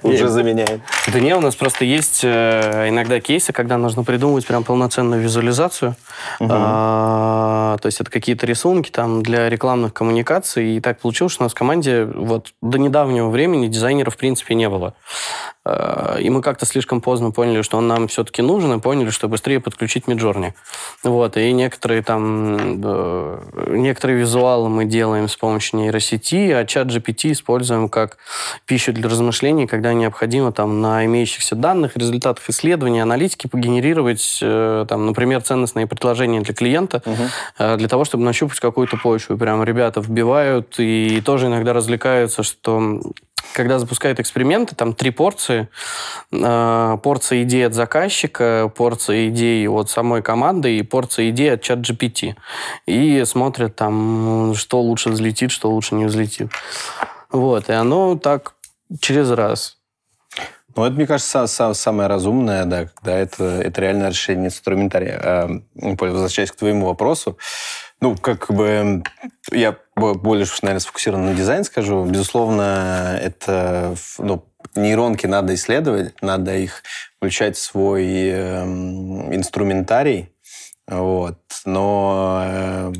[0.02, 0.80] Уже заменяет.
[1.08, 5.96] Да не, у нас просто есть иногда кейсы, когда нужно придумывать прям полноценную визуализацию.
[6.62, 10.76] А, то есть это какие-то рисунки там для рекламных коммуникаций.
[10.76, 14.54] И так получилось, что у нас в команде вот до недавнего времени дизайнеров в принципе
[14.54, 14.94] не было.
[15.64, 19.28] А, и мы как-то слишком поздно поняли, что он нам все-таки нужен, и поняли, что
[19.28, 20.52] быстрее подключить Midjourney.
[21.02, 22.80] Вот, и некоторые там,
[23.70, 28.18] некоторые визуалы мы делаем с помощью нейросети, а чат GPT используем как
[28.66, 35.06] пищу для размышлений, когда необходимо там на имеющихся данных, результатах исследований, аналитики погенерировать, э, там,
[35.06, 37.76] например, ценностные предложения для клиента, угу.
[37.76, 39.36] для того, чтобы нащупать какую-то почву.
[39.36, 43.00] Прям ребята вбивают и тоже иногда развлекаются, что
[43.52, 45.68] когда запускают эксперименты, там три порции.
[46.32, 51.78] Э, порция идей от заказчика, порция идей от самой команды и порция идей от чат
[51.80, 52.34] GPT.
[52.86, 56.50] И смотрят там, что лучше взлетит, что лучше не взлетит.
[57.30, 58.54] Вот, и оно так
[59.00, 59.79] через раз.
[60.76, 65.20] Ну, это, мне кажется, самое разумное, да, когда это, это реальное решение инструментария.
[65.22, 67.38] А, возвращаясь к твоему вопросу,
[68.00, 69.02] ну, как бы
[69.50, 72.04] я больше, наверное, сфокусирован на дизайн скажу.
[72.04, 76.82] Безусловно, это ну, нейронки надо исследовать, надо их
[77.16, 80.32] включать в свой э, инструментарий.
[80.86, 81.38] Вот.
[81.64, 82.92] Но э,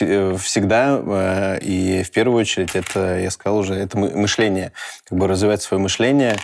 [0.00, 4.72] э, всегда э, и в первую очередь это, я сказал уже, это мышление.
[5.04, 6.36] Как бы развивать свое мышление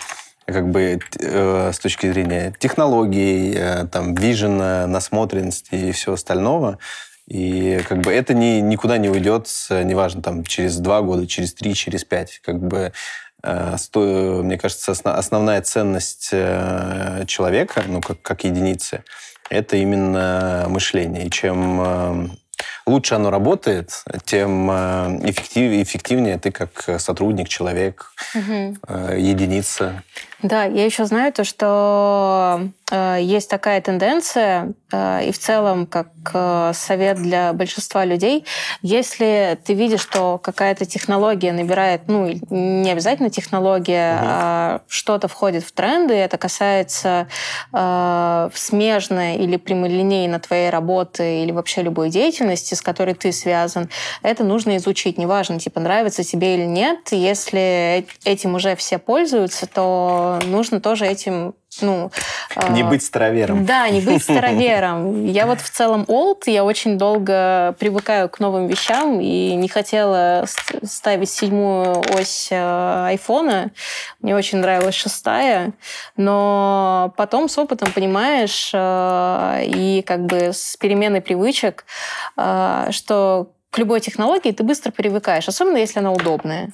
[0.45, 6.79] как бы э, с точки зрения технологий, э, там, вижена, насмотренности и всего остального.
[7.27, 11.73] И как бы это ни, никуда не уйдет, неважно, там, через два года, через три,
[11.75, 12.41] через пять.
[12.43, 12.91] Как бы
[13.43, 19.03] э, сто, мне кажется, основная ценность э, человека, ну, как, как единицы,
[19.49, 21.27] это именно мышление.
[21.27, 22.27] И чем э,
[22.85, 28.77] лучше оно работает, тем эффектив, эффективнее ты как сотрудник, человек, угу.
[29.15, 30.03] единица.
[30.43, 36.07] Да, я еще знаю то, что э, есть такая тенденция, э, и в целом как
[36.33, 38.45] э, совет для большинства людей,
[38.81, 44.25] если ты видишь, что какая-то технология набирает, ну, не обязательно технология, угу.
[44.25, 47.27] а что-то входит в тренды, это касается
[47.71, 53.89] э, смежной или прямолинейно твоей работы или вообще любой деятельности, с которой ты связан,
[54.23, 55.19] это нужно изучить.
[55.19, 61.53] Неважно, типа, нравится тебе или нет, если этим уже все пользуются, то нужно тоже этим
[61.79, 62.11] ну...
[62.71, 63.65] Не э, быть старовером.
[63.65, 65.25] Да, не быть старовером.
[65.25, 70.45] Я вот в целом old, я очень долго привыкаю к новым вещам и не хотела
[70.83, 73.71] ставить седьмую ось э, айфона.
[74.19, 75.71] Мне очень нравилась шестая.
[76.17, 81.85] Но потом с опытом понимаешь э, и как бы с переменой привычек,
[82.35, 86.71] что к любой технологии ты быстро привыкаешь, особенно если она удобная.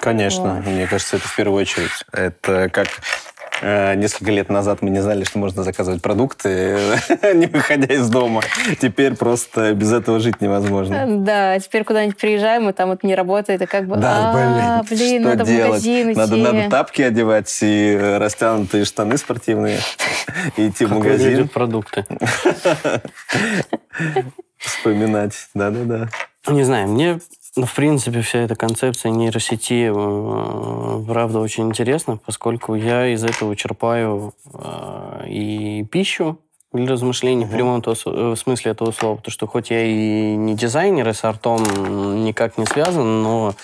[0.00, 0.66] Конечно, вот.
[0.66, 2.04] мне кажется, это в первую очередь.
[2.12, 2.88] Это как
[3.62, 6.78] Э, несколько лет назад мы не знали, что можно заказывать продукты,
[7.34, 8.42] не выходя из дома.
[8.80, 11.06] Теперь просто без этого жить невозможно.
[11.24, 14.98] Да, теперь куда-нибудь приезжаем, и там это не работает, и как бы, Да, а, блин,
[14.98, 15.68] блин, что надо в делать?
[15.68, 16.18] магазин идти.
[16.18, 19.78] Надо, надо тапки одевать и растянутые штаны спортивные
[20.56, 22.04] и идти в магазин, продукты.
[24.58, 25.48] вспоминать.
[25.54, 26.08] Да-да-да.
[26.48, 27.18] Не знаю, мне,
[27.56, 33.56] ну, в принципе, вся эта концепция нейросети, э, правда, очень интересна, поскольку я из этого
[33.56, 36.38] черпаю э, и пищу
[36.72, 39.16] для размышлений в прямом то- э, смысле этого слова.
[39.16, 43.54] Потому что хоть я и не дизайнер, и с артом никак не связан, но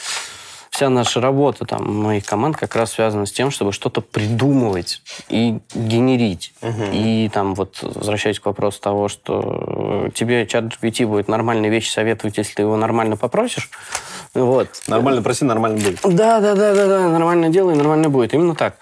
[0.83, 5.61] вся наша работа там, моих команд как раз связана с тем, чтобы что-то придумывать и
[5.73, 6.53] генерить.
[6.92, 11.88] И там вот, возвращаясь к вопросу того, что э, тебе чат GPT будет нормальные вещи
[11.88, 13.71] советовать, если ты его нормально попросишь.
[14.35, 14.68] Вот.
[14.88, 16.01] Нормально проси, нормально будет.
[16.03, 18.35] Да, да, да, да, да, нормально делай, нормально будет.
[18.35, 18.75] Именно так.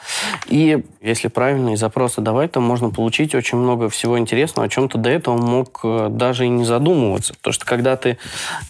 [0.47, 4.97] И если правильные запросы давать, то можно получить очень много всего интересного, о чем ты
[4.97, 7.35] до этого мог э, даже и не задумываться.
[7.35, 8.17] Потому что когда ты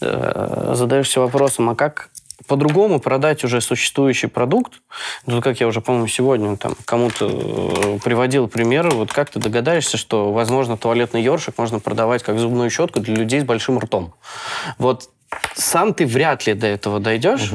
[0.00, 2.10] э, задаешься вопросом, а как
[2.46, 4.82] по-другому продать уже существующий продукт,
[5.26, 9.96] ну, как я уже, по-моему, сегодня там кому-то э, приводил пример, вот как ты догадаешься,
[9.96, 14.14] что, возможно, туалетный ёршик можно продавать как зубную щетку для людей с большим ртом.
[14.78, 15.10] Вот
[15.54, 17.52] сам ты вряд ли до этого дойдешь,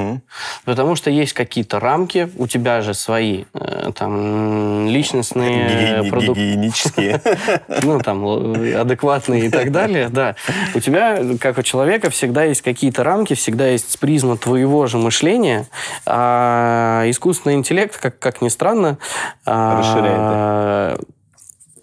[0.63, 5.67] потому что есть какие-то рамки, у тебя же свои э, там личностные
[6.01, 7.21] Гигиени- продукты Гигиенические.
[7.83, 10.35] ну, там, л- адекватные и так далее, да.
[10.73, 15.67] У тебя, как у человека, всегда есть какие-то рамки, всегда есть призма твоего же мышления,
[16.05, 18.97] а искусственный интеллект, как, как ни странно,
[19.45, 20.97] а,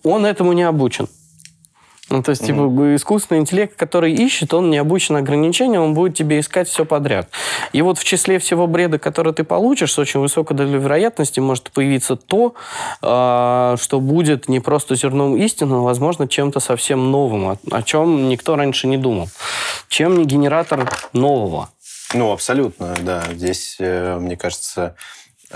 [0.05, 1.09] он этому не обучен.
[2.12, 2.61] Ну, то есть, типа,
[2.94, 7.31] искусственный интеллект, который ищет, он не обучен ограничениям, он будет тебе искать все подряд.
[7.72, 11.70] И вот в числе всего бреда, который ты получишь, с очень высокой долей вероятности может
[11.70, 12.55] появиться то,
[13.01, 18.29] а, что будет не просто зерном истины, но, возможно, чем-то совсем новым, о, о чем
[18.29, 19.31] никто раньше не думал.
[19.88, 21.70] Чем не генератор нового?
[22.12, 23.25] Ну, абсолютно, да.
[23.33, 24.96] Здесь, э, мне кажется,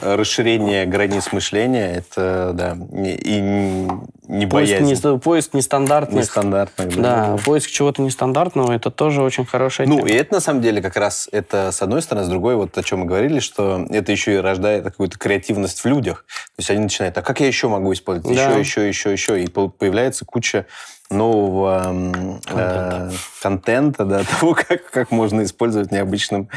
[0.00, 3.40] расширение границ мышления– это, да, и
[4.28, 5.08] не Поиск, боязнь.
[5.12, 6.22] не- поиск нестандартных.
[6.24, 7.00] Нестандартных.
[7.00, 10.08] Да, поиск чего-то нестандартного, это тоже очень хорошая Ну, тема.
[10.08, 12.82] и это на самом деле как раз это с одной стороны, с другой, вот о
[12.82, 16.24] чем мы говорили, что это еще и рождает какую-то креативность в людях.
[16.56, 18.36] То есть они начинают, а как я еще могу использовать?
[18.36, 18.50] Да.
[18.50, 19.42] Еще, еще, еще, еще.
[19.42, 20.66] И по- появляется куча
[21.10, 21.82] нового
[22.44, 23.10] Контента.
[23.12, 26.48] э, контента, да, того, как, как можно использовать необычным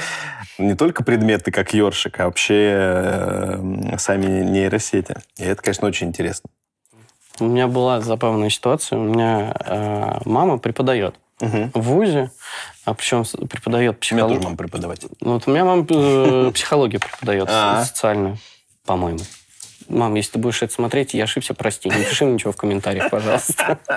[0.57, 5.15] не только предметы, как ёршик, а вообще э, сами нейросети.
[5.37, 6.49] И это, конечно, очень интересно.
[7.39, 8.99] У меня была забавная ситуация.
[8.99, 11.71] У меня э, мама преподает Мгм.
[11.73, 12.31] в ВУЗе,
[12.83, 14.43] а причем преподает У меня тоже психологию.
[14.43, 15.09] мама преподаватель.
[15.21, 17.81] Ну, вот у меня мама э, психологию преподает, А.
[17.83, 18.37] со- социальную,
[18.85, 19.19] по-моему.
[19.89, 21.89] Мам, если ты будешь это смотреть, я ошибся, прости.
[21.89, 23.79] Не пиши ничего в комментариях, пожалуйста.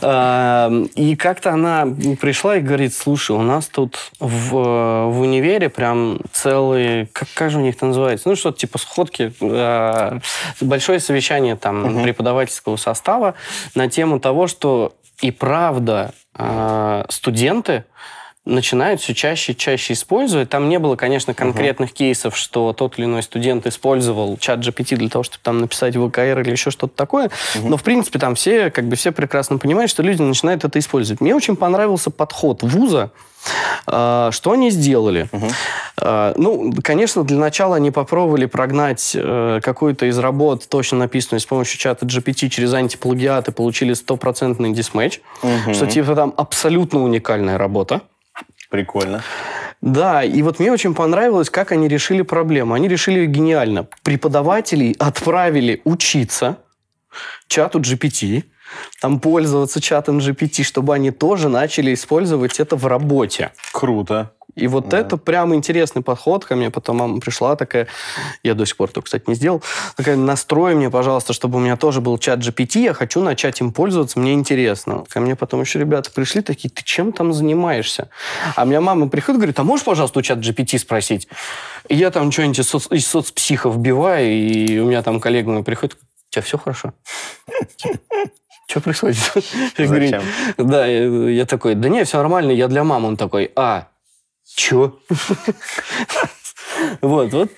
[0.00, 1.86] А, И как-то она
[2.20, 7.58] пришла и говорит, слушай, у нас тут в, в универе прям целые, как, как же
[7.58, 8.28] у них это называется?
[8.28, 10.18] Ну, что-то типа сходки, э,
[10.60, 13.34] большое совещание там преподавательского состава
[13.74, 17.84] на тему того, что и правда э, студенты
[18.48, 20.48] начинают все чаще и чаще использовать.
[20.48, 25.08] Там не было, конечно, конкретных кейсов, что тот или иной студент использовал чат GPT для
[25.08, 27.30] того, чтобы там написать ВКР или еще что-то такое.
[27.62, 31.20] Но, в принципе, там все, как бы все прекрасно понимают, что люди начинают это использовать.
[31.20, 33.10] Мне очень понравился подход вуза,
[33.86, 35.28] а, что они сделали?
[36.00, 41.46] А, Ну, конечно, для начала они попробовали прогнать э, какую-то из работ, точно написанную с
[41.46, 45.20] помощью чата GPT через антиплагиат и получили стопроцентный дисмэч,
[45.72, 48.02] что типа там абсолютно уникальная работа.
[48.70, 49.22] Прикольно.
[49.80, 52.74] Да, и вот мне очень понравилось, как они решили проблему.
[52.74, 53.86] Они решили ее гениально.
[54.02, 56.58] Преподавателей отправили учиться
[57.46, 58.44] чату GPT,
[59.00, 63.52] там пользоваться чатом GPT, чтобы они тоже начали использовать это в работе.
[63.72, 64.32] Круто.
[64.54, 64.98] И вот Да.
[64.98, 66.44] это прям интересный подход.
[66.44, 67.86] Ко мне потом мама пришла такая,
[68.42, 69.62] я до сих пор только, кстати, не сделал,
[69.96, 73.72] такая, настрой мне, пожалуйста, чтобы у меня тоже был чат GPT, я хочу начать им
[73.72, 75.04] пользоваться, мне интересно.
[75.08, 78.08] Ко мне потом еще ребята пришли такие, ты чем там занимаешься?
[78.56, 81.28] А у меня мама приходит, говорит, а можешь, пожалуйста, у чат GPT спросить?
[81.88, 85.62] И я там что-нибудь из, соц- из соцпсихов вбиваю, и у меня там коллега мой
[85.62, 86.94] приходит, у тебя все хорошо?
[88.68, 89.16] Что происходит?
[89.78, 90.22] Я говорю?
[90.58, 93.08] Да, я, я такой, да не, все нормально, я для мамы.
[93.08, 93.88] Он такой, а,
[94.44, 94.98] чё?
[97.00, 97.50] Вот, вот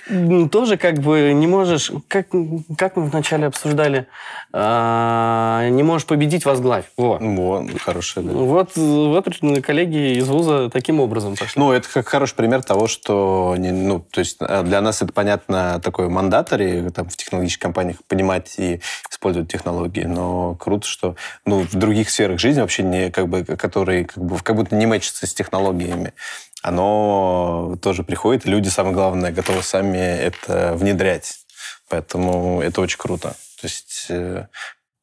[0.50, 2.28] тоже как бы не можешь, как,
[2.76, 4.06] как мы вначале обсуждали,
[4.52, 6.84] а, не можешь победить возглавь.
[6.96, 7.20] Вот.
[7.20, 8.32] Вот, хорошая, да.
[8.32, 9.26] Вот, вот
[9.62, 11.60] коллеги из вуза таким образом пошли.
[11.60, 15.12] Ну, это как хороший пример того, что не- ну, то есть э, для нас это
[15.12, 18.80] понятно такой мандатори там, в технологических компаниях понимать и
[19.10, 24.04] использовать технологии, но круто, что ну, в других сферах жизни вообще не как бы которые
[24.04, 26.12] как бы как будто не мэчатся с технологиями,
[26.62, 31.40] оно тоже приходит, люди, самое главное, готовы сами это внедрять.
[31.88, 33.30] Поэтому это очень круто.
[33.60, 34.46] То есть э,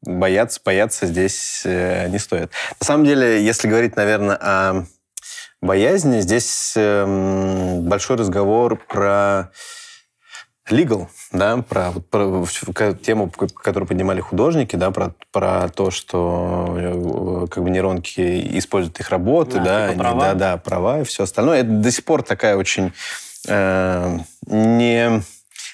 [0.02, 2.52] бояться, бояться здесь э, не стоит.
[2.80, 4.86] На самом деле, если говорить, наверное, о
[5.62, 9.52] боязни, здесь эм, большой разговор про
[10.70, 12.46] legal, да, про, про
[12.94, 19.10] тему, которую поднимали художники, да, про, про то, что э, как бы нейронки используют их
[19.10, 20.22] работы, Да, да, типа они- права.
[20.22, 21.60] да, да, права и все остальное.
[21.62, 22.92] Это до сих пор такая очень
[23.48, 25.22] э, не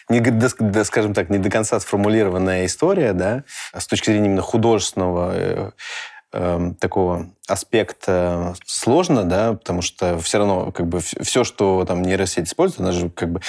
[0.09, 4.07] не, да, ск- да, скажем так, не до конца сформулированная история, да, а с точки
[4.11, 5.71] зрения именно художественного э,
[6.33, 12.47] эм, такого аспекта сложно, да, потому что все равно как бы все, что там нейросеть
[12.47, 13.43] использует, она же как бы э,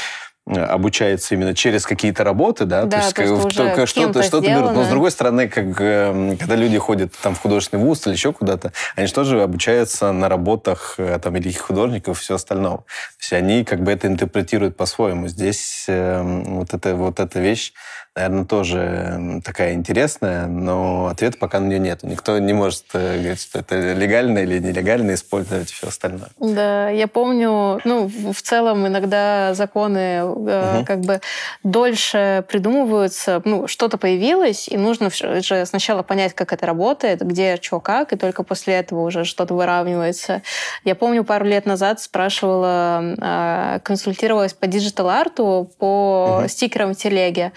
[0.46, 4.46] обучается именно через какие-то работы, да, Да, то, как что бы уже только что-то, что-то
[4.46, 4.72] берут.
[4.74, 8.32] Но с другой стороны, как эм, когда люди ходят там в художественный вуз или еще
[8.32, 12.76] куда-то, они же тоже обучаются на работах э, там великих художников и все остальное.
[12.76, 12.84] То
[13.20, 15.28] есть они как бы это интерпретируют по-своему.
[15.28, 17.72] Здесь эм, вот, эта, вот эта вещь,
[18.16, 22.02] наверное, тоже такая интересная, но ответа пока на нее нет.
[22.04, 26.28] Никто не может э, говорить, что это легально или нелегально использовать все остальное.
[26.38, 30.84] Да, я помню, ну, в целом иногда законы Мгм.
[30.84, 31.20] как бы
[31.64, 37.80] дольше придумываются, ну, что-то появилось, и нужно же сначала понять, как это работает, где, что,
[37.80, 40.42] как, и только после этого уже что-то выравнивается.
[40.84, 46.48] Я помню, пару лет назад спрашивала, э, консультировалась по digital art у, по Мгм.
[46.48, 47.52] стикерам в телеге,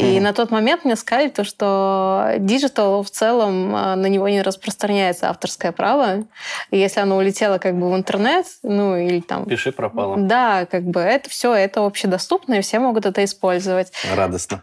[0.00, 0.22] и Мгм.
[0.24, 5.28] на тот момент мне сказали то, что digital в целом э, на него не распространяется
[5.28, 6.24] авторское право,
[6.70, 9.44] и если оно улетело как бы в интернет, ну или там...
[9.44, 10.16] Пиши пропало.
[10.16, 13.92] Да, как бы это все, это общедоступно, и все могут это использовать.
[14.14, 14.62] Радостно.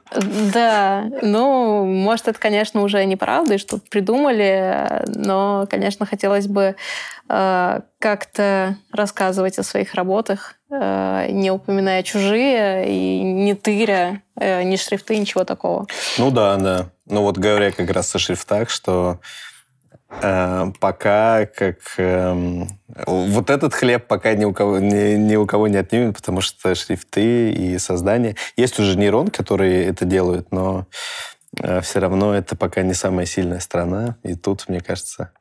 [0.54, 6.76] Да, ну, может, это, конечно, уже неправда, и что-то придумали, но, конечно, хотелось бы
[7.30, 15.17] э, как-то рассказывать о своих работах, не упоминая чужие и не тыря э, ни шрифты,
[15.17, 15.88] ничего такого.
[16.17, 16.89] Ну да, да.
[17.06, 19.19] Ну вот говоря как раз о шрифтах, что
[20.21, 22.67] э, пока как эм,
[23.06, 26.75] вот этот хлеб пока ни у кого ни, ни у кого не отнимет, потому что
[26.75, 30.86] шрифты и создание есть уже нейрон, которые это делают, но
[31.82, 35.32] все равно это пока не самая сильная страна, и тут мне кажется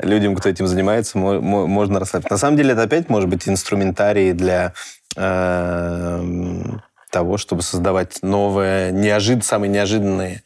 [0.00, 2.32] людям, кто этим занимается, мо- мо- можно расслабиться.
[2.32, 4.72] На самом деле это опять может быть инструментарий для
[5.16, 10.42] эм, того, чтобы создавать новые, неожид, самые неожиданные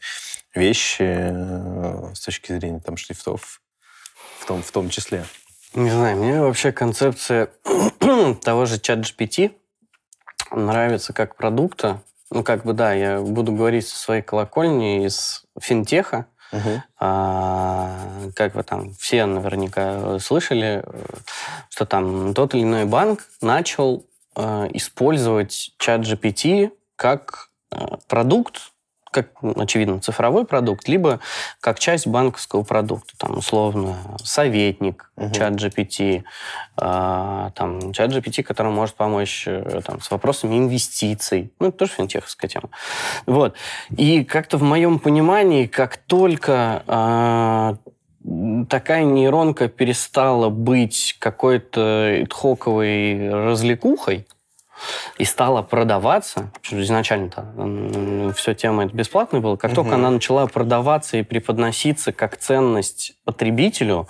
[0.55, 3.61] вещи э, с точки зрения там шрифтов
[4.39, 5.25] в том, в том числе.
[5.73, 7.49] Не знаю, мне вообще концепция
[8.43, 9.51] того же чат GPT
[10.51, 12.01] нравится как продукта.
[12.29, 16.27] Ну, как бы, да, я буду говорить со своей колокольни из финтеха.
[16.99, 20.83] А, как вы там все наверняка слышали,
[21.69, 28.70] что там тот или иной банк начал э, использовать чат GPT как э, продукт,
[29.11, 31.19] как, очевидно, цифровой продукт, либо
[31.59, 33.13] как часть банковского продукта.
[33.17, 35.31] Там, условно, советник, Мгм.
[35.33, 36.23] чат GPT,
[36.77, 41.51] а, там, чат GPT, который может помочь э, там, с вопросами инвестиций.
[41.59, 42.69] Ну, это тоже финтеховская тема.
[43.25, 43.55] Вот.
[43.95, 47.75] И как-то в моем понимании, как только а,
[48.69, 54.27] такая нейронка перестала быть какой-то итхоковой развлекухой
[55.17, 59.99] и стала продаваться, изначально-то все тема это бесплатная была, как только Мгм.
[59.99, 64.07] она начала продаваться и преподноситься как ценность потребителю,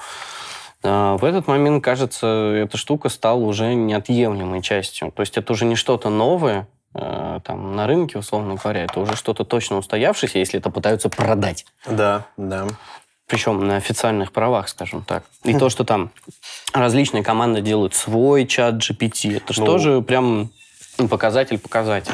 [0.84, 5.12] а, в этот момент, кажется, эта штука стала уже неотъемлемой частью.
[5.12, 9.16] То есть это уже не что-то новое, э, там, на рынке, условно говоря, это уже
[9.16, 11.66] что-то точно устоявшееся, если это пытаются продать.
[11.86, 12.66] Да, да.
[13.28, 15.24] Причем на официальных правах, скажем так.
[15.44, 16.10] И то, что там
[16.74, 19.68] различные команды делают свой чат GPT, это же Ну.
[19.68, 20.50] тоже прям
[21.02, 22.14] ну, показатель-показатель.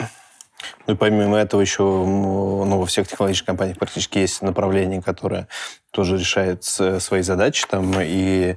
[0.88, 5.48] Ну и помимо этого еще ну, во всех технологических компаниях практически есть направление, которое
[5.92, 8.56] тоже решает с- свои задачи там и,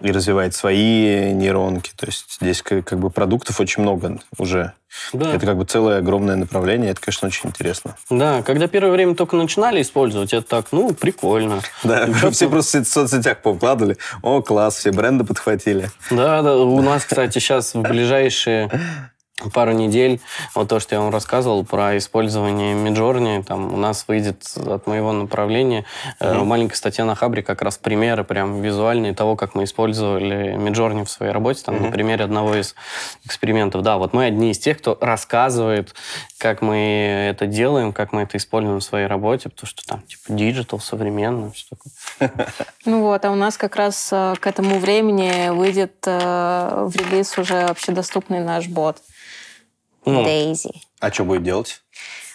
[0.00, 1.92] и развивает свои нейронки.
[1.96, 4.72] То есть здесь как, как бы продуктов очень много уже.
[5.12, 5.34] Да.
[5.34, 6.90] Это как бы целое огромное направление.
[6.90, 7.96] Это, конечно, очень интересно.
[8.10, 11.60] да, когда первое время только начинали использовать, это так, ну, прикольно.
[11.82, 13.96] Да, И все просто в соцсетях повкладывали.
[14.22, 15.90] О, класс, все бренды подхватили.
[16.10, 18.70] Да, да, у нас, кстати, сейчас в ближайшие
[19.50, 20.20] пару недель,
[20.54, 25.12] вот то, что я вам рассказывал про использование Midjourney, там у нас выйдет от моего
[25.12, 25.84] направления
[26.20, 26.44] mm-hmm.
[26.44, 31.10] маленькая статья на Хабре, как раз примеры прям визуальные того, как мы использовали Midjourney в
[31.10, 31.86] своей работе, там mm-hmm.
[31.86, 32.74] на примере одного из
[33.24, 33.82] экспериментов.
[33.82, 35.94] Да, вот мы одни из тех, кто рассказывает,
[36.38, 40.22] как мы это делаем, как мы это используем в своей работе, потому что там типа
[40.28, 42.32] digital, современно, все такое.
[42.84, 47.38] Ну вот, а у нас как раз э, к этому времени выйдет э, в релиз
[47.38, 48.98] уже общедоступный наш бот.
[50.04, 50.72] Ну, Дейзи.
[51.00, 51.80] А что будет делать?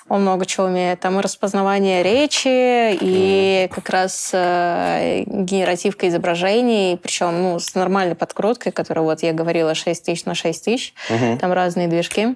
[0.09, 1.01] Он много чего умеет.
[1.01, 3.68] Там и распознавание речи, и mm.
[3.68, 10.05] как раз э, генеративка изображений, причем ну, с нормальной подкруткой, которая, вот я говорила, 6
[10.05, 10.93] тысяч на 6 тысяч.
[11.09, 11.38] Mm-hmm.
[11.39, 12.36] Там разные движки.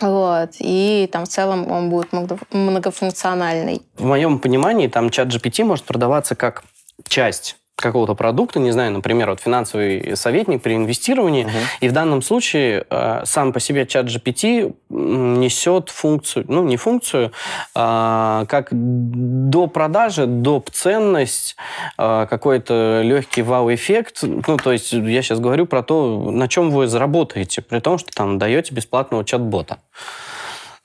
[0.00, 0.50] Вот.
[0.58, 2.10] И там в целом он будет
[2.50, 3.80] многофункциональный.
[3.96, 6.64] В моем понимании там чат GPT может продаваться как
[7.08, 11.50] часть какого-то продукта, не знаю, например, вот финансовый советник при инвестировании, uh-huh.
[11.80, 17.32] и в данном случае э, сам по себе чат GPT несет функцию, ну, не функцию,
[17.74, 20.70] э, как до продажи, доп.
[20.70, 21.56] ценность,
[21.98, 24.22] э, какой-то легкий вау-эффект.
[24.22, 28.10] Ну, то есть я сейчас говорю про то, на чем вы заработаете, при том, что
[28.14, 29.78] там даете бесплатного чат-бота.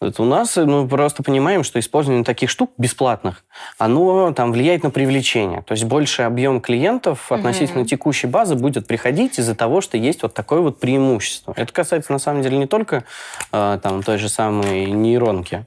[0.01, 3.43] Это у нас мы ну, просто понимаем, что использование таких штук бесплатных,
[3.77, 5.61] оно там влияет на привлечение.
[5.63, 7.87] То есть больше объем клиентов относительно mm-hmm.
[7.87, 11.53] текущей базы будет приходить из-за того, что есть вот такое вот преимущество.
[11.57, 13.03] Это касается на самом деле не только
[13.51, 15.65] э, там той же самой нейронки,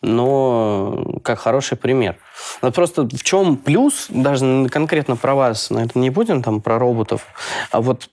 [0.00, 2.16] но как хороший пример.
[2.62, 6.78] Но просто в чем плюс, даже конкретно про вас, на этом не будем, там про
[6.78, 7.26] роботов,
[7.70, 8.08] а вот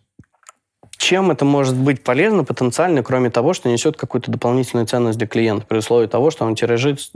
[1.02, 5.66] чем это может быть полезно потенциально, кроме того, что несет какую-то дополнительную ценность для клиента,
[5.66, 7.10] при условии того, что он тиражирует,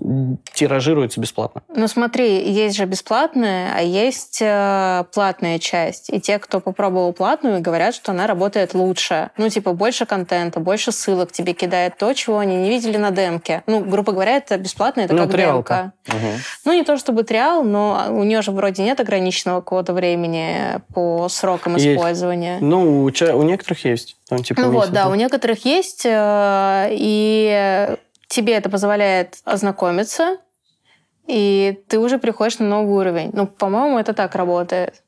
[0.53, 1.61] тиражируется бесплатно?
[1.69, 6.09] Ну смотри, есть же бесплатная, а есть э, платная часть.
[6.11, 9.29] И те, кто попробовал платную, говорят, что она работает лучше.
[9.37, 13.61] Ну типа больше контента, больше ссылок тебе кидает то, чего они не видели на демке.
[13.67, 15.93] Ну, грубо говоря, это бесплатно, это ну, как триалка.
[16.05, 16.17] демка.
[16.25, 16.33] Угу.
[16.65, 21.27] Ну не то чтобы триал, но у нее же вроде нет ограниченного какого-то времени по
[21.29, 21.85] срокам есть.
[21.85, 22.57] использования.
[22.61, 24.17] Ну, у, у некоторых некоторых есть.
[24.27, 27.97] Там, типа, ну вот, да, у некоторых есть, э, и
[28.27, 30.37] тебе это позволяет ознакомиться,
[31.27, 33.31] и ты уже приходишь на новый уровень.
[33.33, 35.01] Ну, по-моему, это так работает.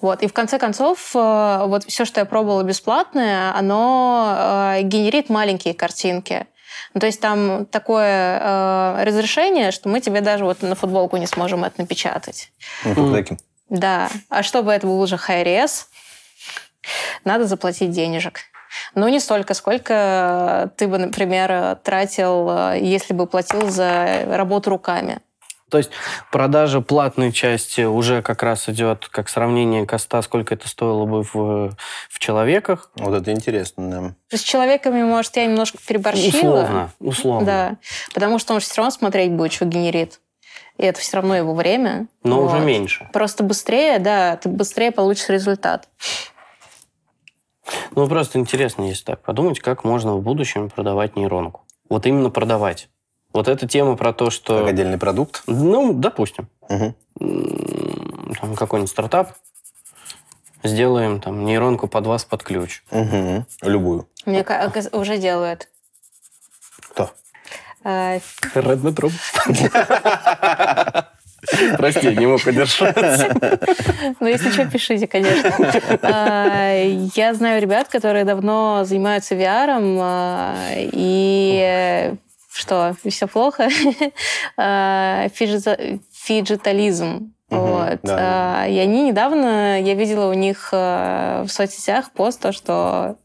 [0.00, 0.22] Вот.
[0.22, 5.74] И в конце концов, э, вот все, что я пробовала бесплатное, оно э, генерит маленькие
[5.74, 6.46] картинки.
[6.94, 11.26] Ну, то есть там такое э, разрешение, что мы тебе даже вот на футболку не
[11.26, 12.50] сможем это напечатать.
[12.84, 13.38] Mm-hmm.
[13.68, 14.08] Да.
[14.28, 15.86] А чтобы это был уже high-res,
[17.24, 18.40] надо заплатить денежек.
[18.94, 25.20] Но не столько, сколько ты бы, например, тратил, если бы платил за работу руками.
[25.70, 25.90] То есть
[26.32, 31.76] продажа платной части уже как раз идет как сравнение коста, сколько это стоило бы в,
[32.08, 32.90] в человеках.
[32.96, 34.36] Вот это интересно, да.
[34.36, 36.62] С человеками, может, я немножко переборщила.
[36.62, 37.46] Условно, условно.
[37.46, 37.76] Да,
[38.14, 40.20] потому что он же все равно смотреть будет, что генерит.
[40.78, 42.06] И это все равно его время.
[42.22, 42.54] Но вот.
[42.54, 43.08] уже меньше.
[43.12, 45.88] Просто быстрее, да, ты быстрее получишь результат.
[47.94, 51.62] Ну, просто интересно, если так подумать, как можно в будущем продавать нейронку.
[51.88, 52.88] Вот именно продавать.
[53.32, 54.60] Вот эта тема про то, что...
[54.60, 55.42] Как отдельный продукт?
[55.46, 56.48] Ну, допустим.
[56.68, 56.94] Угу.
[58.40, 59.32] Там какой-нибудь стартап.
[60.62, 62.82] Сделаем там нейронку под вас под ключ.
[62.90, 63.46] Угу.
[63.62, 64.08] Любую.
[64.26, 65.68] Мне кажется, уже делают.
[66.90, 67.10] Кто?
[67.84, 69.10] Red Metro.
[71.76, 73.58] Прости, не мог удержаться.
[74.20, 75.52] Ну, если что, пишите, конечно.
[76.02, 76.72] А,
[77.14, 82.14] я знаю ребят, которые давно занимаются VR, а, и
[82.52, 83.68] что, все плохо?
[84.56, 85.28] А,
[86.12, 87.32] фиджитализм.
[87.50, 88.00] Вот.
[88.02, 88.66] Да.
[88.66, 93.16] И они недавно, я видела у них в соцсетях пост, то, что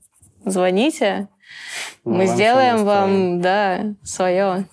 [0.45, 1.27] звоните,
[2.03, 4.65] мы, мы сделаем вам, да, свое.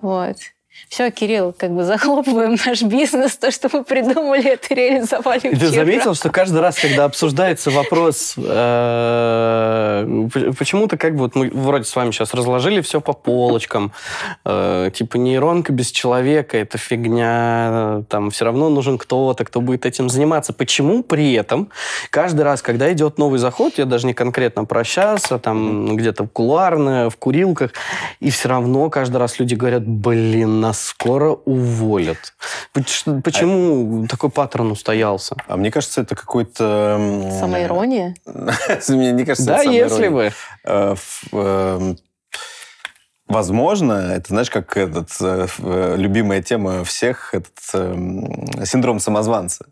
[0.00, 0.36] Вот.
[0.90, 5.68] Все, Кирилл, как бы захлопываем наш бизнес, то, что мы придумали, это реализовали И ты
[5.68, 10.28] заметил, что каждый раз, когда обсуждается вопрос, э,
[10.58, 13.92] почему-то как бы вот мы вроде с вами сейчас разложили все по полочкам,
[14.44, 20.08] э, типа нейронка без человека, это фигня, там все равно нужен кто-то, кто будет этим
[20.08, 20.52] заниматься.
[20.52, 21.70] Почему при этом
[22.10, 27.16] каждый раз, когда идет новый заход, я даже не конкретно прощаться, там где-то кулуарно, в
[27.16, 27.70] курилках,
[28.18, 32.34] и все равно каждый раз люди говорят, блин, нас скоро уволят.
[32.72, 34.08] Почему а...
[34.08, 35.36] такой паттерн устоялся?
[35.46, 37.30] А мне кажется, это какой-то...
[37.38, 38.14] Самоирония?
[38.88, 40.32] Мне не кажется, Да, если бы.
[40.64, 40.94] Э,
[41.32, 41.98] эм,
[43.26, 49.66] возможно, это, знаешь, как этот, э, э, любимая тема всех, этот эм, синдром самозванца.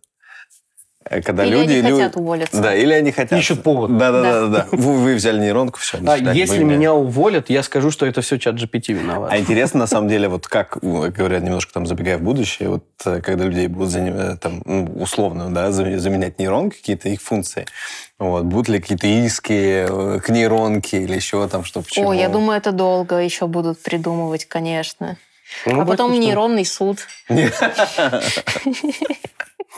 [1.10, 1.72] Э, Когда Или люди...
[1.72, 2.60] они лю- хотят уволиться.
[2.60, 3.38] Да, или они хотят.
[3.38, 3.96] Ищут повод.
[3.96, 4.66] Да, да, да, да.
[4.72, 5.98] Вы, вы взяли нейронку, все.
[6.06, 9.32] А если меня уволят, я скажу, что это все чат GPT виноват.
[9.32, 12.84] А интересно, на самом деле, вот как, ну, говорят, немножко там забегая в будущее, вот
[13.04, 17.22] э, когда людей будут заним- э, там, ну, условно, да, за- заменять нейронки, какие-то их
[17.22, 17.66] функции,
[18.18, 19.86] вот, будут ли какие-то иски
[20.20, 22.10] к нейронке или еще там, что почему?
[22.10, 25.16] О, я думаю, это долго еще будут придумывать, конечно.
[25.64, 26.98] Ну, а потом нейронный суд.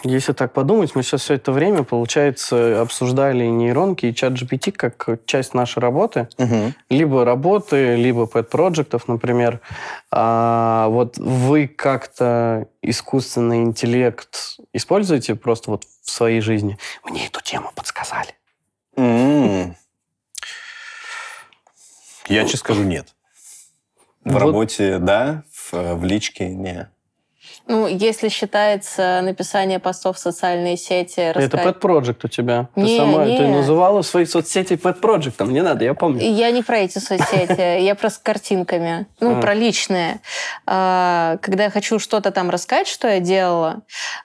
[0.03, 5.20] Если так подумать, мы сейчас все это время, получается, обсуждали нейронки и чат GPT как
[5.26, 6.28] часть нашей работы.
[6.38, 6.74] Мгм.
[6.88, 9.61] Либо работы, либо pet-проектов, например.
[10.11, 16.78] А вот вы как-то искусственный интеллект используете просто вот в своей жизни?
[17.05, 18.34] Мне эту тему подсказали.
[18.96, 19.76] М.
[22.28, 23.14] Я честно скажу, нет.
[24.24, 24.38] В Вот.
[24.38, 26.88] работе да, в, в личке не.
[27.70, 32.68] Ну, если считается написание постов в социальные сети, Это рассказать- pet-проект у тебя.
[32.74, 33.46] Ты Не, сама ты не.
[33.46, 35.52] называла свои соцсети pet-проектом.
[35.52, 36.20] Не надо, я помню.
[36.20, 39.40] Я не про эти соцсети, я про с картинками, ну, А.
[39.40, 40.18] про личные.
[40.66, 43.82] А, Когда я хочу что-то там рассказать, что я делала,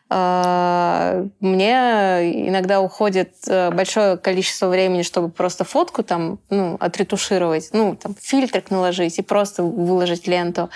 [0.09, 7.95] а, мне иногда уходит э, большое количество времени, чтобы просто фотку там, ну, отретушировать, ну,
[7.95, 10.69] там, фильтрик наложить и просто выложить ленту.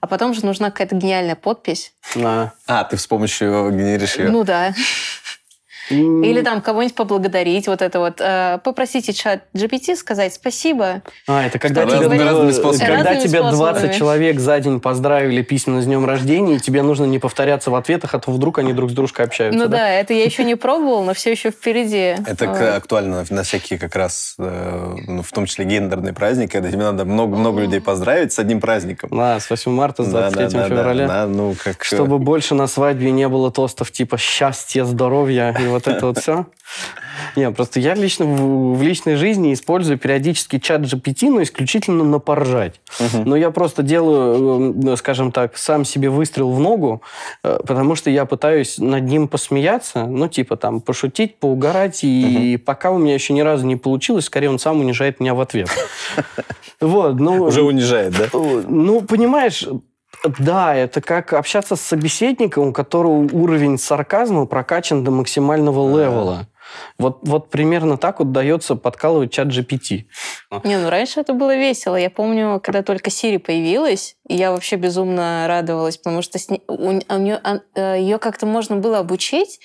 [0.00, 1.92] А потом же нужна какая-то гениальная подпись.
[2.24, 2.52] А.
[2.66, 4.30] А, ты с помощью генеришь ее?
[4.30, 4.74] Ну да.
[5.90, 8.20] Или там кого-нибудь поблагодарить, вот это вот.
[8.20, 11.02] э, Попросите чат GPT сказать спасибо.
[11.26, 12.88] А, это когда Разными- тебя, разными способами.
[12.88, 13.92] когда Разными тебя 20 способами.
[13.98, 18.14] человек за день поздравили письменно с днем рождения, и тебе нужно не повторяться в ответах,
[18.14, 19.58] а то вдруг они друг с дружкой общаются.
[19.58, 19.76] Ну да?
[19.78, 22.16] да, это я еще не пробовала, но все еще впереди.
[22.26, 26.82] Это актуально на всякие как раз, э, ну, в том числе гендерные праздники, когда тебе
[26.82, 29.10] надо много-много людей поздравить с одним праздником.
[29.12, 31.06] Да, с 8 марта, с Да, 23 да, да, февраля.
[31.06, 31.80] да, да, ну, как...
[31.82, 36.18] э, Чтобы больше на свадьбе не было тостов типа счастья, здоровья и вот это вот
[36.18, 36.46] все.
[37.34, 42.18] Не, просто я лично в, в личной жизни использую периодически чат GPT, но исключительно на
[42.18, 42.80] поржать.
[42.98, 43.28] Мгм.
[43.28, 47.02] Но я просто делаю, э, скажем так, сам себе выстрел в ногу,
[47.42, 52.90] э, потому что я пытаюсь над ним посмеяться, ну, типа там, пошутить, поугарать, и пока
[52.90, 55.68] у меня еще ни разу не получилось, скорее он сам унижает меня в ответ.
[56.78, 57.44] Вот, ну...
[57.44, 58.28] Уже унижает, да?
[58.34, 59.66] Ну, понимаешь,
[60.38, 66.46] да, это как общаться с собеседником, у которого уровень сарказма прокачан до максимального левела.
[66.98, 70.04] Вот, вот примерно так вот дается подкалывать чат GPT.
[70.64, 71.96] Не, ну раньше это было весело.
[71.96, 76.90] Я помню, когда только Сири появилась, я вообще безумно радовалась, потому что с ней- у,
[76.90, 77.40] нее,
[77.76, 79.60] ее как-то можно было обучить.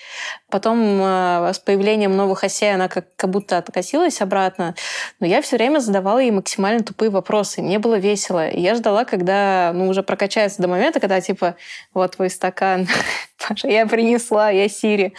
[0.52, 4.76] Потом э, с появлением новых осей она как, как будто откосилась обратно.
[5.20, 7.62] Но я все время задавала ей максимально тупые вопросы.
[7.62, 8.50] Мне было весело.
[8.50, 11.56] И я ждала, когда ну, уже прокачается до момента, когда типа
[11.94, 12.88] вот твой стакан,
[13.48, 15.14] Паша, я принесла, я Сири.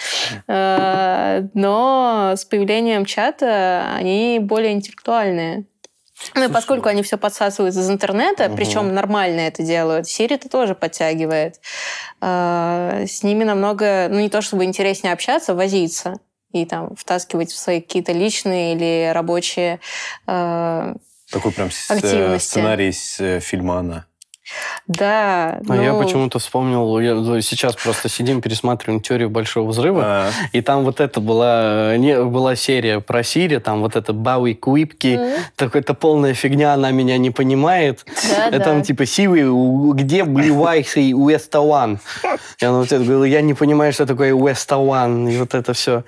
[0.47, 5.65] Э, Но с появлением чата они более интеллектуальные.
[6.35, 8.57] Ну и поскольку они все подсасывают из интернета, Мгм.
[8.57, 11.61] причем нормально это делают, Siri это тоже подтягивает.
[12.21, 16.15] Э, С ними намного, ну не то чтобы интереснее общаться, возиться
[16.53, 19.81] и там втаскивать в свои какие-то личные или рабочие
[20.27, 20.95] э,
[21.31, 22.47] Такой прям э, Активности.
[22.49, 24.07] сценарий с э, фильма «Она».
[24.87, 25.61] Да.
[25.69, 30.61] А я ну, почему-то вспомнил, я сейчас просто сидим, пересматриваем теорию большого взрыва, А, и
[30.61, 35.43] там вот это была, не, была серия про Сири, там вот это Бауи Куипки, Мгм.
[35.57, 38.05] так это полная фигня, она меня не понимает.
[38.37, 38.65] Да, И да.
[38.65, 41.99] там типа Сиви, у- где ближайший Уэста One?
[42.59, 45.73] И она вот это говорила, я не понимаю, что такое Уэста One, и вот это
[45.73, 46.05] все.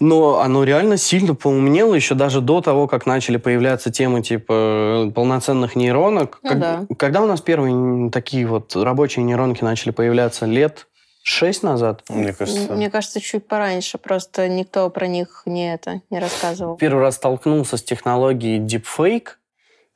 [0.00, 5.76] Но оно реально сильно поумнело еще даже до того, как начали появляться темы типа полноценных
[5.76, 6.38] нейронок.
[6.42, 6.86] Ну Как- да.
[6.98, 10.46] Когда у нас первые такие вот рабочие нейронки начали появляться?
[10.46, 10.86] Лет
[11.22, 12.02] шесть назад?
[12.08, 12.72] мне кажется...
[12.72, 13.98] Мне кажется, чуть пораньше.
[13.98, 16.76] Просто никто про них не это не рассказывал.
[16.76, 19.28] Первый раз столкнулся с технологией Deepfake,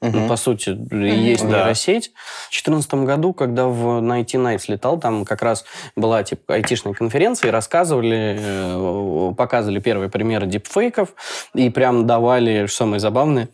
[0.01, 0.21] Мгм.
[0.23, 1.59] Ну, по сути, есть Да.
[1.59, 2.13] нейросеть.
[2.49, 5.65] В 2014 году, когда в IT Nights летал, там как раз
[5.97, 11.15] была типа айтишная конференция, и рассказывали, э, показывали первые примеры дипфейков,
[11.55, 13.49] и прям давали, что самое забавное,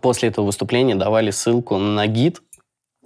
[0.00, 2.42] после этого выступления давали ссылку на гид,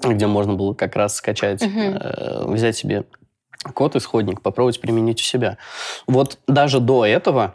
[0.03, 3.05] где можно было как раз скачать, э, взять себе
[3.73, 5.57] код, исходник, попробовать применить у себя.
[6.07, 7.55] Вот даже до этого,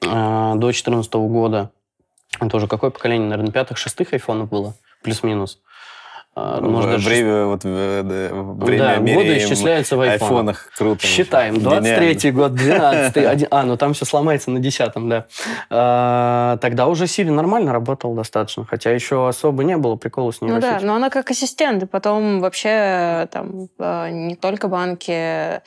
[0.00, 1.70] э, до 2014 года,
[2.40, 5.58] это уже какое поколение, наверное, пятых, шестых айфонов было, плюс-минус.
[6.38, 8.34] А, Может, даже время, вот, э, да,
[8.66, 10.20] время да, годы исчисляются в в айфонах.
[10.22, 10.70] айфонах.
[10.76, 11.06] Круто.
[11.06, 11.54] Считаем.
[11.54, 11.86] Гениально.
[11.86, 13.26] 23-й год, 12-й.
[13.26, 15.24] один- А, ну там все сломается на 10-м, да.
[15.70, 20.60] А, Тогда уже Siri нормально работал достаточно, хотя еще особо не было прикола с Ну
[20.60, 25.62] да, но она как ассистент, и потом вообще там э, не только банки,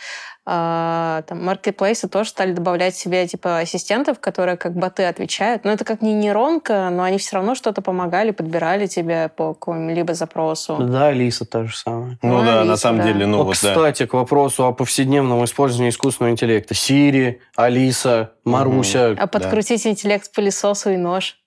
[0.52, 5.64] а, там, маркетплейсы тоже стали добавлять себе типа ассистентов, которые как боты отвечают.
[5.64, 10.16] Но это как не нейронка, но они все равно что-то помогали, подбирали тебе по какому-либо
[10.16, 10.78] запросу.
[10.80, 12.18] Да, Алиса та же самая.
[12.24, 13.04] Ну, Ну, да, Алиса, на самом да.
[13.04, 13.70] деле, ну Ну, вот да.
[13.70, 16.74] кстати, к вопросу о повседневном использовании искусственного интеллекта.
[16.74, 19.16] Сири, Алиса, Маруся.
[19.20, 21.38] А подкрутить интеллект к пылесосу и нож.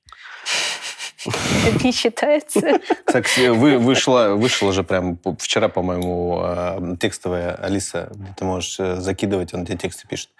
[1.82, 2.60] Не считается.
[3.04, 9.54] Кстати, вы, вышла, вышла же прям вчера, по-моему, э, текстовая Алиса, ты можешь э, закидывать,
[9.54, 10.30] он тебе тексты пишет.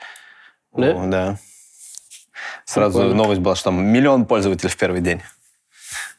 [0.75, 0.91] Да?
[0.91, 1.39] О, да.
[2.65, 3.15] Сразу Прикольно.
[3.17, 5.21] новость была, что там миллион пользователей в первый день.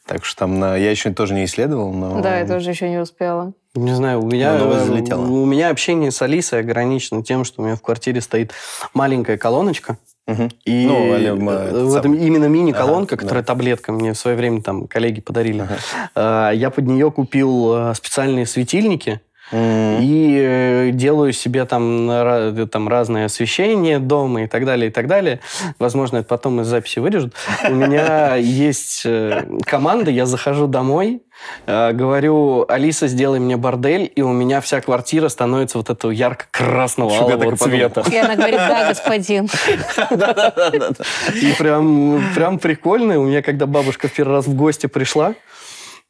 [0.06, 2.20] Так что там на- я еще тоже не исследовал, но...
[2.20, 3.54] Да, я тоже еще не успела.
[3.74, 5.22] Не знаю, у меня, новость залетела.
[5.22, 8.52] у меня общение с Алисой ограничено тем, что у меня в квартире стоит
[8.92, 9.96] маленькая колоночка.
[10.26, 13.46] И Ну, а, м, э, в этом именно мини-колонка, Ага, которая да.
[13.46, 15.60] таблетка, мне в свое время там коллеги подарили.
[15.60, 15.76] Ага.
[16.14, 19.20] А, Я под нее купил э, специальные светильники
[19.54, 25.40] И э, делаю себе там, там разное освещение дома и так далее, и так далее.
[25.78, 27.34] Возможно, это потом из записи вырежут.
[27.68, 31.22] У меня есть э, команда, я захожу домой,
[31.66, 37.16] э, говорю, Алиса, сделай мне бордель, и у меня вся квартира становится вот этого ярко-красного
[37.16, 38.02] алого цвета.
[38.10, 39.48] И она говорит, да, господин.
[41.40, 43.20] И прям, прям прикольно.
[43.20, 45.34] У меня, когда бабушка в первый раз в гости пришла,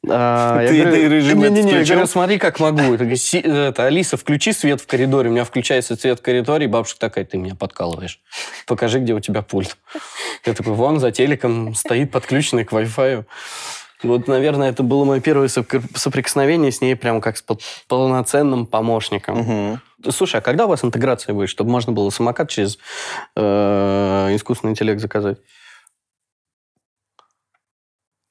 [0.08, 1.94] а, я Ты- говорю, ты режим этот не-не-не, я включил?
[1.94, 2.80] говорю, смотри, как могу.
[2.82, 5.28] Я говорю, «Си- это, Алиса, включи свет в коридоре.
[5.28, 8.20] У меня включается свет в коридоре, и бабушка такая, ты меня подкалываешь.
[8.66, 9.76] Покажи, где у тебя пульт.
[10.46, 13.24] Я такой, вон за телеком стоит подключенный к Wi-Fi.
[14.02, 18.66] Вот, наверное, это было мое первое сопр- соприкосновение с ней прям как с пол- полноценным
[18.66, 19.38] помощником.
[19.38, 19.80] Мгм.
[20.10, 22.76] Слушай, а когда у вас интеграция будет, чтобы можно было самокат через
[23.34, 25.38] э, искусственный интеллект заказать?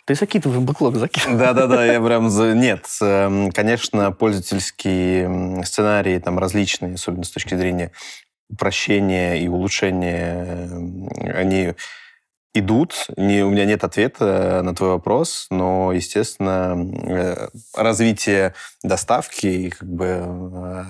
[0.06, 1.38] Ты закидывай бэклог, закидывай.
[1.38, 2.30] Да-да-да, я прям...
[2.30, 7.92] за- Нет, эм, конечно, пользовательские сценарии там различные, особенно с точки зрения
[8.50, 11.74] упрощения и улучшения, эм, они
[12.54, 13.08] идут.
[13.18, 16.76] Не, у меня нет ответа на твой вопрос, но, естественно,
[17.08, 20.86] э, развитие доставки и как бы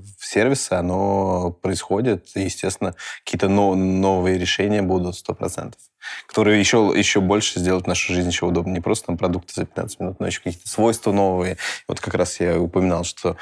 [0.00, 2.28] э, сервиса, оно происходит.
[2.34, 2.94] И, естественно,
[3.24, 5.74] какие-то но- новые решения будут 100%,
[6.26, 8.74] которые еще, еще больше сделают нашу жизнь еще удобнее.
[8.74, 11.56] Не просто там продукты за 15 минут, но еще какие-то свойства новые.
[11.88, 13.36] Вот как раз я упоминал, что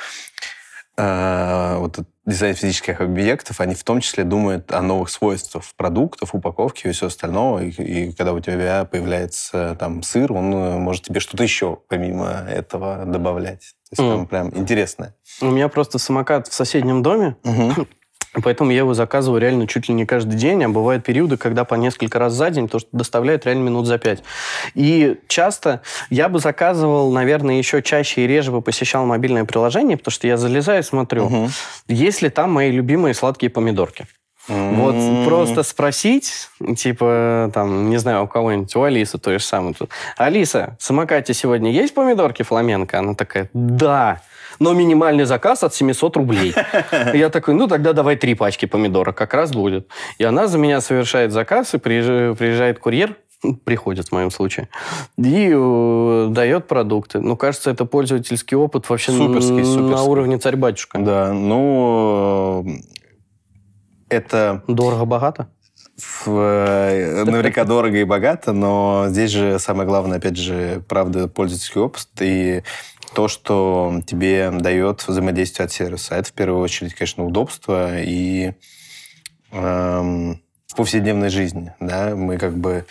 [0.99, 6.87] э, вот дизайн физических объектов, они в том числе думают о новых свойствах продуктов, упаковки
[6.87, 7.61] и все остального.
[7.65, 12.27] И, и когда у тебя появляется там сыр, он э, может тебе что-то еще помимо
[12.47, 13.75] этого добавлять.
[13.91, 14.11] То есть Мгм.
[14.19, 15.15] там прям интересно.
[15.41, 17.37] У меня просто самокат в соседнем доме,
[18.43, 21.74] поэтому я его заказываю реально чуть ли не каждый день, а бывают периоды, когда по
[21.74, 24.22] несколько раз за день, то что доставляют реально минут за пять.
[24.74, 30.12] И часто я бы заказывал, наверное, еще чаще и реже бы посещал мобильное приложение, потому
[30.12, 31.51] что я залезаю и смотрю, Мгм.
[31.89, 34.07] есть ли там мои любимые сладкие помидорки.
[34.49, 35.24] Вот М.
[35.24, 39.74] просто спросить, типа, там, не знаю, у кого-нибудь, у Алисы то же самое.
[40.16, 42.99] Алиса, в самокате сегодня есть помидорки фламенко?
[42.99, 44.22] Она такая, да,
[44.59, 46.55] но минимальный заказ от 700 рублей.
[47.15, 49.89] Я такой, ну тогда давай три пачки помидорок, как раз будет.
[50.19, 53.17] И она за меня совершает заказ, и приезж- приезжает курьер,
[53.65, 54.69] приходит в моем случае,
[55.17, 57.21] и э, дает продукты.
[57.21, 60.09] Ну, кажется, это пользовательский опыт вообще Суперский, н- на суперский.
[60.11, 60.99] уровне царь-батюшка.
[60.99, 62.81] Да, ну, э,
[64.09, 65.49] это Дорого-богато?
[65.97, 71.81] в- э, наверняка дорого и богато, но здесь же самое главное, опять же, правда, пользовательский
[71.81, 72.63] опыт и
[73.15, 76.15] то, что тебе дает взаимодействие от сервиса.
[76.17, 78.53] Это в первую очередь, конечно, удобство и
[79.53, 81.73] эм, в повседневной жизни.
[81.81, 82.15] Да?
[82.15, 82.85] Мы как бы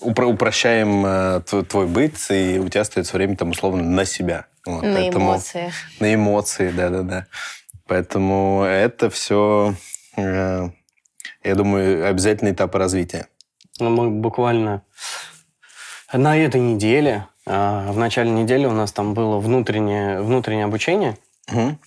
[0.00, 4.46] упро- упрощаем э, тв- твой быт, и у тебя остается время там условно на себя.
[4.66, 5.72] Вот, На поэтому- эмоции.
[6.00, 7.26] на эмоции, да-да-да.
[7.86, 9.74] Поэтому это все,
[10.16, 10.70] я
[11.42, 13.26] думаю, обязательный этап развития.
[13.80, 14.82] Ну, мы буквально
[16.12, 21.16] на этой неделе, в начале недели у нас там было внутреннее, внутреннее обучение,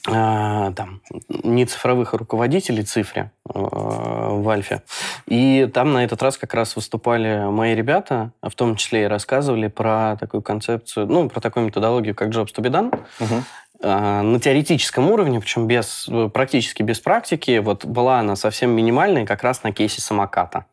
[0.08, 4.82] а, там, не цифровых руководителей цифре а, в Альфе.
[5.26, 9.08] И там на этот раз как раз выступали мои ребята, а в том числе и
[9.08, 12.94] рассказывали про такую концепцию, ну, про такую методологию, как Jobs to be done,
[13.82, 17.60] а, на теоретическом уровне, причем без, э, практически без практики.
[17.60, 20.66] Вот была она совсем минимальной, как раз на кейсе самоката,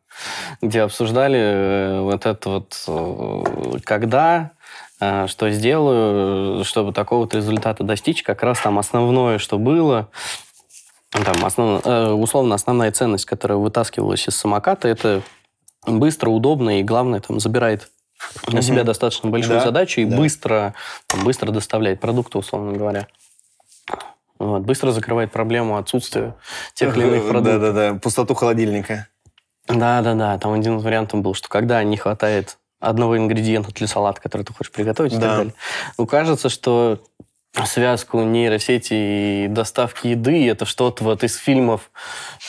[0.61, 4.60] где обсуждали э, вот это вот, э, когда, э,
[5.27, 8.21] что сделаю, чтобы такого вот результата достичь.
[8.23, 10.09] Как раз там основное, что было,
[11.11, 15.21] там основ- э, условно основная ценность, которая вытаскивалась из самоката, это
[15.87, 17.89] быстро, удобно и, главное, там забирает
[18.47, 20.15] на себя достаточно большую Да, задачу и да.
[20.15, 20.75] быстро,
[21.07, 23.07] там, быстро доставляет продукты, условно говоря.
[24.37, 26.35] Вот, быстро закрывает проблему отсутствия
[26.75, 27.61] тех или иных продуктов.
[27.61, 29.07] Да-да-да, пустоту холодильника.
[29.67, 34.43] Да-да-да, там один из вариантов был, что когда не хватает одного ингредиента для салата, который
[34.43, 35.21] ты хочешь приготовить и Да.
[35.21, 35.53] так далее.
[35.97, 36.99] Ну, кажется, что
[37.65, 41.91] связку нейросети и доставки еды это что-то вот из фильмов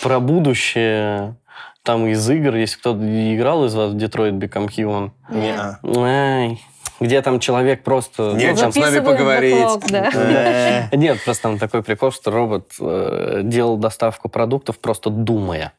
[0.02, 1.36] про будущее,
[1.82, 3.00] там из игр, если кто-то
[3.34, 5.80] играл из вас в Detroit Become Human, Не-а.
[5.82, 6.60] Ай,
[7.00, 8.32] где там человек просто...
[8.34, 9.56] Не о ну, чем с нами поговорить.
[9.56, 10.10] бэклог, да.
[10.12, 10.88] Да.
[10.96, 15.72] Нет, просто там такой прикол, что робот э, делал доставку продуктов просто думая.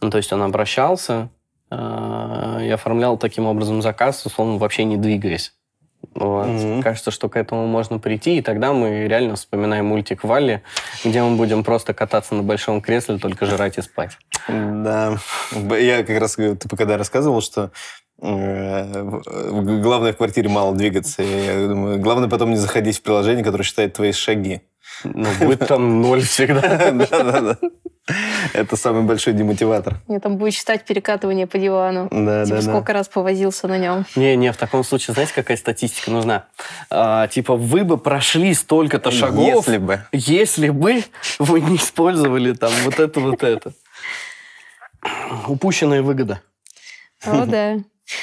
[0.00, 1.28] Ну, то есть он обращался
[1.70, 5.52] э, и оформлял таким образом заказ, условно, вообще не двигаясь.
[6.14, 6.46] Вот.
[6.46, 6.82] Мгм.
[6.82, 10.62] Кажется, что к этому можно прийти, и тогда мы реально вспоминаем мультик Валли,
[11.04, 14.16] где мы будем просто кататься на большом кресле, только жрать и спать.
[14.48, 15.18] Да.
[15.78, 17.70] Я как раз, ты когда рассказывал, что
[18.20, 21.22] э, в- главное квартире мало двигаться.
[21.22, 24.62] Я думаю, главное потом не заходить в приложение, которое считает твои шаги.
[25.04, 26.90] Ну, будет там ноль всегда.
[26.92, 27.56] Да-да-да.
[28.54, 29.96] Это самый большой демотиватор.
[30.08, 32.08] Мне там будет считать перекатывание по дивану.
[32.10, 32.62] Да, Типа, да, да.
[32.62, 34.04] сколько раз повозился на нем.
[34.16, 36.46] Не-не, в таком случае, знаете, какая статистика нужна?
[36.90, 40.02] А, типа, вы бы прошли столько-то шагов, Если бы.
[40.12, 41.04] если бы
[41.38, 43.72] вы не использовали там вот это, вот это.
[45.46, 46.42] Упущенная выгода.
[47.24, 47.76] О, да.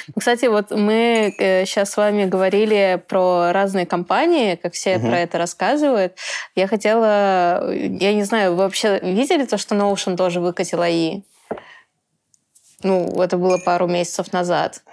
[0.07, 5.07] Ну, Кстати, вот мы сейчас с вами говорили про разные компании, как все Мгм.
[5.07, 6.17] про это рассказывают.
[6.55, 11.23] Я хотела, э, я не знаю, вы вообще видели то, что Notion тоже выкатил АИ?
[12.83, 14.83] Ну, это было пару месяцев назад.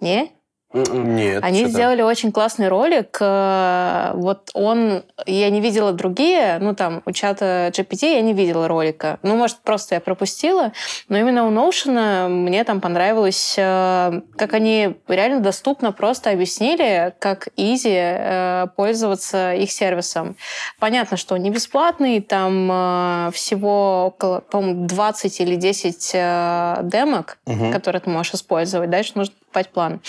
[0.00, 0.32] Не?
[0.72, 1.16] М-м.
[1.16, 1.42] Нет.
[1.44, 3.18] Они сделали очень классный ролик.
[3.20, 5.02] э, Вот он...
[5.26, 6.58] Я не видела другие.
[6.60, 9.18] Ну, там, у чата GPT я не видела ролика.
[9.22, 10.72] Ну, может, просто я пропустила.
[11.08, 17.48] Но именно у Notion мне там понравилось, э, как они реально доступно просто объяснили, как
[17.56, 20.36] изи э, пользоваться их сервисом.
[20.78, 22.20] Понятно, что он не бесплатный.
[22.20, 27.72] Там всего около, по-моему, 20 или 10 э, демок, Мгм.
[27.72, 28.90] которые ты можешь использовать.
[28.90, 30.00] Дальше нужно покупать план.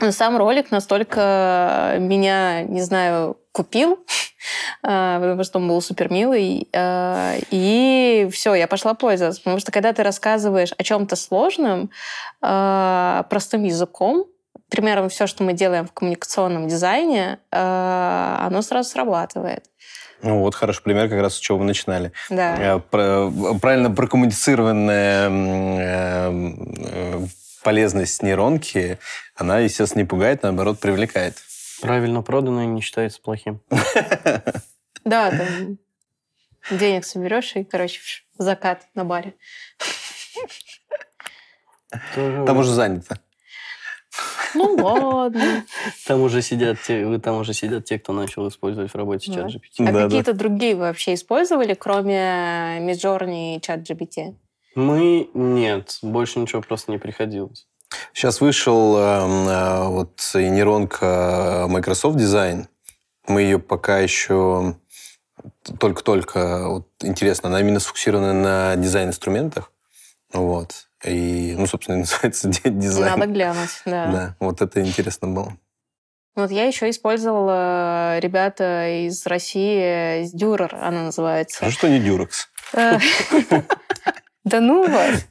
[0.00, 3.98] Но Сам ролик настолько меня, не знаю, купил,
[4.82, 6.68] а, потому что он был супер милый.
[6.74, 9.40] а, И все, я пошла пользоваться.
[9.40, 11.90] Потому что когда ты рассказываешь о чем-то сложном
[12.42, 14.26] а, простым языком,
[14.68, 19.64] примером все, что мы делаем в коммуникационном дизайне, оно сразу срабатывает.
[20.22, 22.12] Ну, вот хороший пример как раз с чего вы начинали.
[22.30, 22.80] Да.
[22.92, 23.30] Э,
[23.60, 27.26] Правильно прокоммуницированная э, э,
[27.66, 29.00] полезность нейронки,
[29.34, 31.34] она, естественно, не пугает, наоборот, привлекает.
[31.80, 33.60] Правильно проданное не считается плохим.
[35.04, 35.78] Да, там
[36.70, 38.00] денег соберешь и, короче,
[38.38, 39.34] закат на баре.
[42.14, 43.20] Там уже занято.
[44.54, 45.64] Ну ладно.
[46.06, 49.46] Там уже сидят те, вы там уже сидят те, кто начал использовать в работе чат
[49.46, 49.88] GPT.
[49.88, 54.34] А какие-то другие вы вообще использовали, кроме Midjourney и ChatGPT?
[54.76, 57.66] Мы нет, больше ничего просто не приходилось.
[58.12, 62.66] Сейчас вышел эм, э, вот нейронка Microsoft Design.
[63.26, 64.76] Мы ее пока еще
[65.80, 69.72] только-только, вот, интересно, она именно сфокусирована на дизайн-инструментах.
[70.32, 70.88] Вот.
[71.04, 73.18] И, ну, собственно, называется ди- дизайн.
[73.18, 74.12] Надо глянуть, да.
[74.12, 75.56] Да, вот это интересно было.
[76.34, 81.60] Вот я еще использовала ребята из России, из Дюрер она называется.
[81.60, 82.50] Хорошо, что не Дюрекс.
[84.46, 85.26] Э, Да ну вас.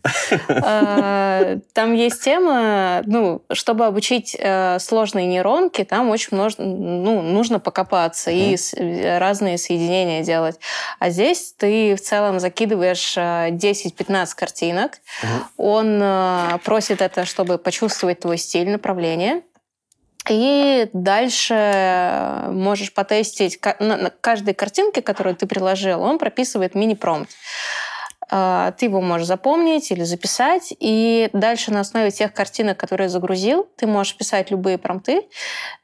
[0.50, 7.60] Э, Там есть тема, ну, чтобы обучить э, сложные нейронки, там очень множ- ну, нужно
[7.60, 10.60] покопаться и э, разные соединения делать.
[11.00, 15.44] А здесь ты в целом закидываешь э, 10-15 картинок, Мгм.
[15.58, 19.42] он э, просит это, чтобы почувствовать твой стиль, направление.
[20.28, 27.30] И дальше э, можешь потестить на каждой картинке, которую ты приложил, он прописывает мини-промпт.
[28.32, 33.68] А, Ты его можешь запомнить или записать, и дальше на основе тех картинок, которые загрузил,
[33.78, 35.28] ты можешь писать любые промпты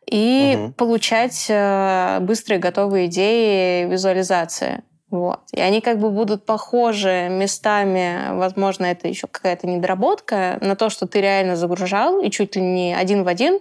[0.10, 0.74] и Мгм.
[0.74, 4.84] получать э, быстрые готовые идеи визуализации.
[5.12, 5.42] Вот.
[5.52, 11.06] И они как бы будут похожи местами, возможно, это еще какая-то недоработка, на то, что
[11.06, 13.60] ты реально загружал, и чуть ли не один в один,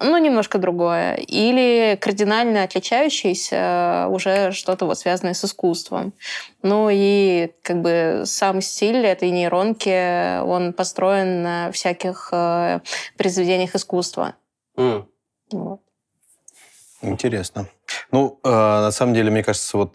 [0.00, 1.14] но немножко другое.
[1.14, 6.12] Или кардинально отличающееся э, уже что-то вот связанное с искусством.
[6.62, 12.80] Ну и как бы сам стиль этой нейронки, он построен на всяких э,
[13.16, 14.34] произведениях искусства.
[14.76, 15.06] М.
[15.52, 15.80] Вот.
[17.00, 17.68] Интересно.
[18.10, 19.94] Ну, э, на самом деле, мне кажется, вот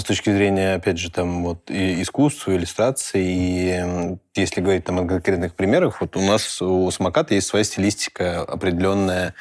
[0.00, 5.06] с точки зрения, опять же, там вот и искусства, иллюстрации, и если говорить там о
[5.06, 9.34] конкретных примерах, вот у нас у самоката есть своя стилистика определенная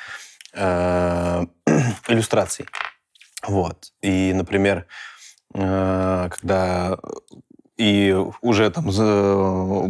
[0.54, 1.46] э,
[2.08, 2.66] иллюстраций.
[3.48, 3.94] Вот.
[4.02, 4.88] И, например,
[5.54, 6.98] э, когда
[7.82, 8.92] и уже там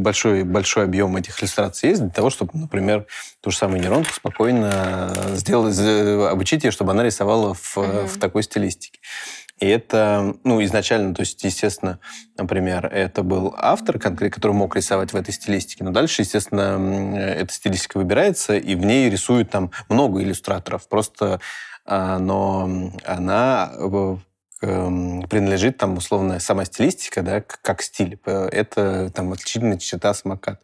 [0.01, 3.05] большой, большой объем этих иллюстраций есть для того, чтобы, например,
[3.41, 5.78] ту же самую нейронку спокойно сделать,
[6.32, 8.07] обучить ее, чтобы она рисовала в, mm-hmm.
[8.07, 8.99] в такой стилистике.
[9.62, 11.99] И это, ну, изначально, то есть, естественно,
[12.38, 17.97] например, это был автор, который мог рисовать в этой стилистике, но дальше, естественно, эта стилистика
[17.97, 20.89] выбирается, и в ней рисуют там много иллюстраторов.
[20.89, 21.39] Просто
[21.86, 22.70] а, но
[23.05, 24.18] она э,
[24.62, 28.20] принадлежит там условно сама стилистика, да, как стиль.
[28.26, 30.62] Это там отличительная черта самоката.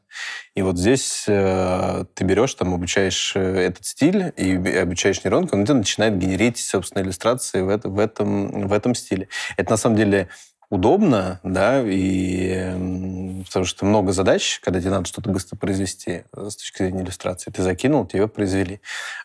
[0.56, 5.64] И вот здесь э, ты берешь, там обучаешь э, этот стиль и обучаешь нейронку, он
[5.64, 9.28] начинает генерить, собственно, иллюстрации в, это, в, этом, в этом стиле.
[9.58, 10.30] Это на самом деле
[10.70, 16.58] удобно, да, и потому что много задач, когда тебе надо что-то быстро произвести э, с
[16.58, 18.82] точки зрения иллюстрации, ты закинул, тебе произвели.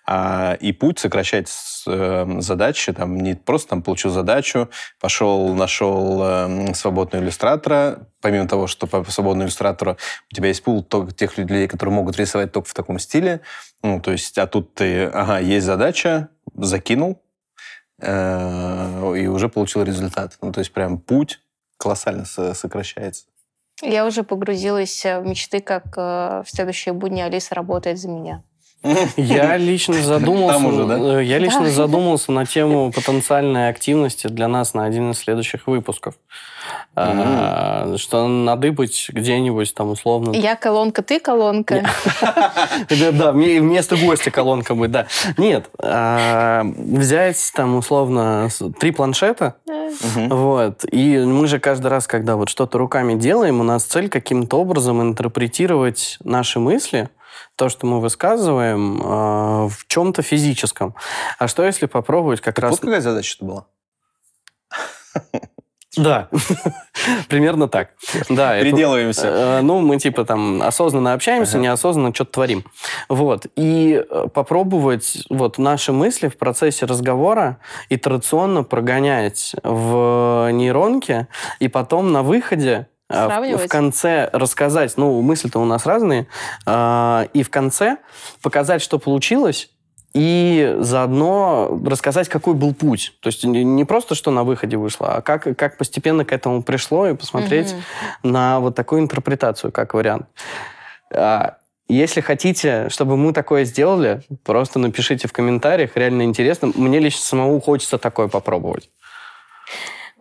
[0.06, 4.70] А, и путь сокращать с, э, задачи, там, не просто там получил задачу,
[5.00, 9.96] пошел, нашел э, свободного иллюстратора, помимо того, что по свободному иллюстратору
[10.30, 13.40] у тебя есть пул тех людей, которые могут рисовать только в таком стиле,
[13.82, 17.20] ну, то есть, а тут ты, ага, есть задача, закинул,
[18.02, 20.36] и уже получил результат.
[20.42, 21.40] Ну, то есть прям путь
[21.78, 23.26] колоссально сокращается.
[23.80, 28.44] Я уже погрузилась в мечты, как э, в следующие будни Алиса работает за меня.
[29.16, 31.20] Я лично задумался, уже, да?
[31.20, 31.70] Э, я лично да.
[31.70, 36.14] задумался на тему потенциальной активности для нас на один из следующих выпусков.
[36.94, 37.96] Mm-hmm.
[37.96, 40.32] Что надыбать где-нибудь там условно.
[40.32, 41.84] Я колонка, ты колонка.
[43.12, 45.06] Да, вместо гостя колонка будет, да.
[45.36, 49.56] Нет, а, взять там условно три планшета,
[50.14, 54.60] вот, и мы же каждый раз, когда вот что-то руками делаем, у нас цель каким-то
[54.60, 57.08] образом интерпретировать наши мысли,
[57.56, 60.94] то, что мы высказываем, э, в чем-то физическом.
[61.38, 62.72] А что если попробовать как так раз...
[62.72, 63.66] Вот какая задача-то была?
[65.96, 66.30] Да,
[67.28, 67.90] примерно так.
[68.30, 69.26] Да, Переделываемся.
[69.26, 71.64] Это, э, ну, мы типа там осознанно общаемся, ага.
[71.64, 72.64] неосознанно что-то творим.
[73.10, 73.46] Вот.
[73.56, 77.58] И э, попробовать вот наши мысли в процессе разговора
[77.90, 81.28] итерационно прогонять в нейронке,
[81.58, 83.66] и потом на выходе Сравнивать.
[83.66, 86.26] в конце рассказать, ну, мысли-то у нас разные,
[86.66, 87.98] а, и в конце
[88.40, 89.70] показать, что получилось,
[90.14, 93.14] и заодно рассказать, какой был путь.
[93.20, 97.06] То есть не просто, что на выходе вышло, а как, как постепенно к этому пришло,
[97.06, 98.28] и посмотреть угу.
[98.28, 100.26] на вот такую интерпретацию, как вариант.
[101.14, 101.56] А,
[101.88, 106.72] если хотите, чтобы мы такое сделали, просто напишите в комментариях, реально интересно.
[106.74, 108.90] Мне лично самому хочется такое попробовать.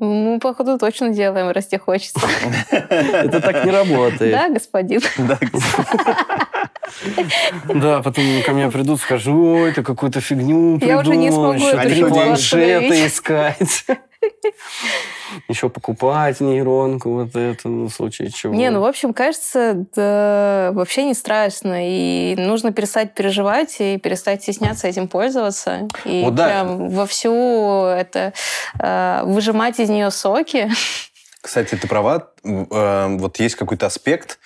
[0.01, 2.19] Мы, походу, точно делаем, раз тебе хочется.
[2.71, 4.31] Это так не работает.
[4.31, 5.01] Да, господин?
[7.65, 11.03] Да, потом ко мне придут, скажу, ой, ты какую-то фигню придумал.
[11.03, 13.85] Я уже не смогу это планшеты искать.
[15.47, 18.53] Еще покупать нейронку, вот это, ну, в случае чего.
[18.53, 21.89] Не, ну, в общем, кажется, да, вообще не страшно.
[21.89, 25.87] И нужно перестать переживать и перестать стесняться этим пользоваться.
[26.05, 26.95] И вот прям да.
[26.95, 28.33] вовсю это
[28.79, 30.69] э, выжимать из нее соки.
[31.41, 32.29] Кстати, ты права.
[32.43, 34.39] Э, вот есть какой-то аспект,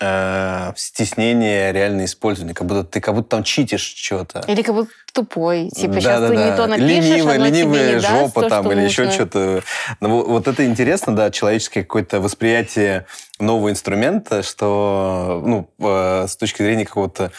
[0.00, 4.42] э, стеснение реально использования, как будто ты как будто там читишь что-то.
[4.48, 5.68] Или как будто тупой.
[5.68, 6.50] Типа, да, сейчас да, ты да.
[6.50, 9.02] не то напишешь, Ленивая, оно ленивая тебе не жопа даст там то, или нужно.
[9.02, 9.62] еще что-то.
[10.00, 13.06] Ну, вот это интересно, да, человеческое какое-то восприятие
[13.38, 17.32] нового инструмента, что, ну, э, с точки зрения какого-то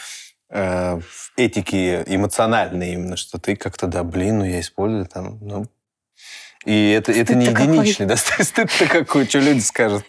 [0.50, 1.00] э,
[1.36, 5.66] этики эмоциональной именно, что ты как-то, да, блин, ну я использую там, ну,
[6.64, 10.04] и это, это не единичный, да, стыд-то какой, что люди скажут.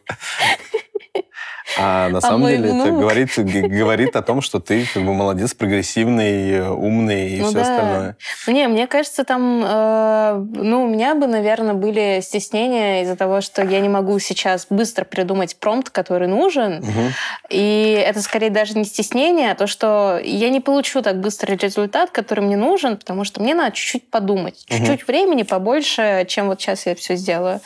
[1.77, 2.87] А на а самом деле внук...
[2.87, 7.55] это говорит, говорит о том, что ты как бы молодец, прогрессивный, умный и ну все
[7.55, 7.61] да.
[7.61, 8.17] остальное.
[8.47, 13.41] Ну не, мне кажется, там, э, ну, у меня бы, наверное, были стеснения из-за того,
[13.41, 16.79] что я не могу сейчас быстро придумать промпт, который нужен.
[16.79, 17.11] Угу.
[17.49, 22.11] И это скорее даже не стеснение, а то, что я не получу так быстро результат,
[22.11, 24.65] который мне нужен, потому что мне надо чуть-чуть подумать.
[24.69, 24.77] Угу.
[24.77, 27.61] Чуть-чуть времени побольше, чем вот сейчас я все сделаю.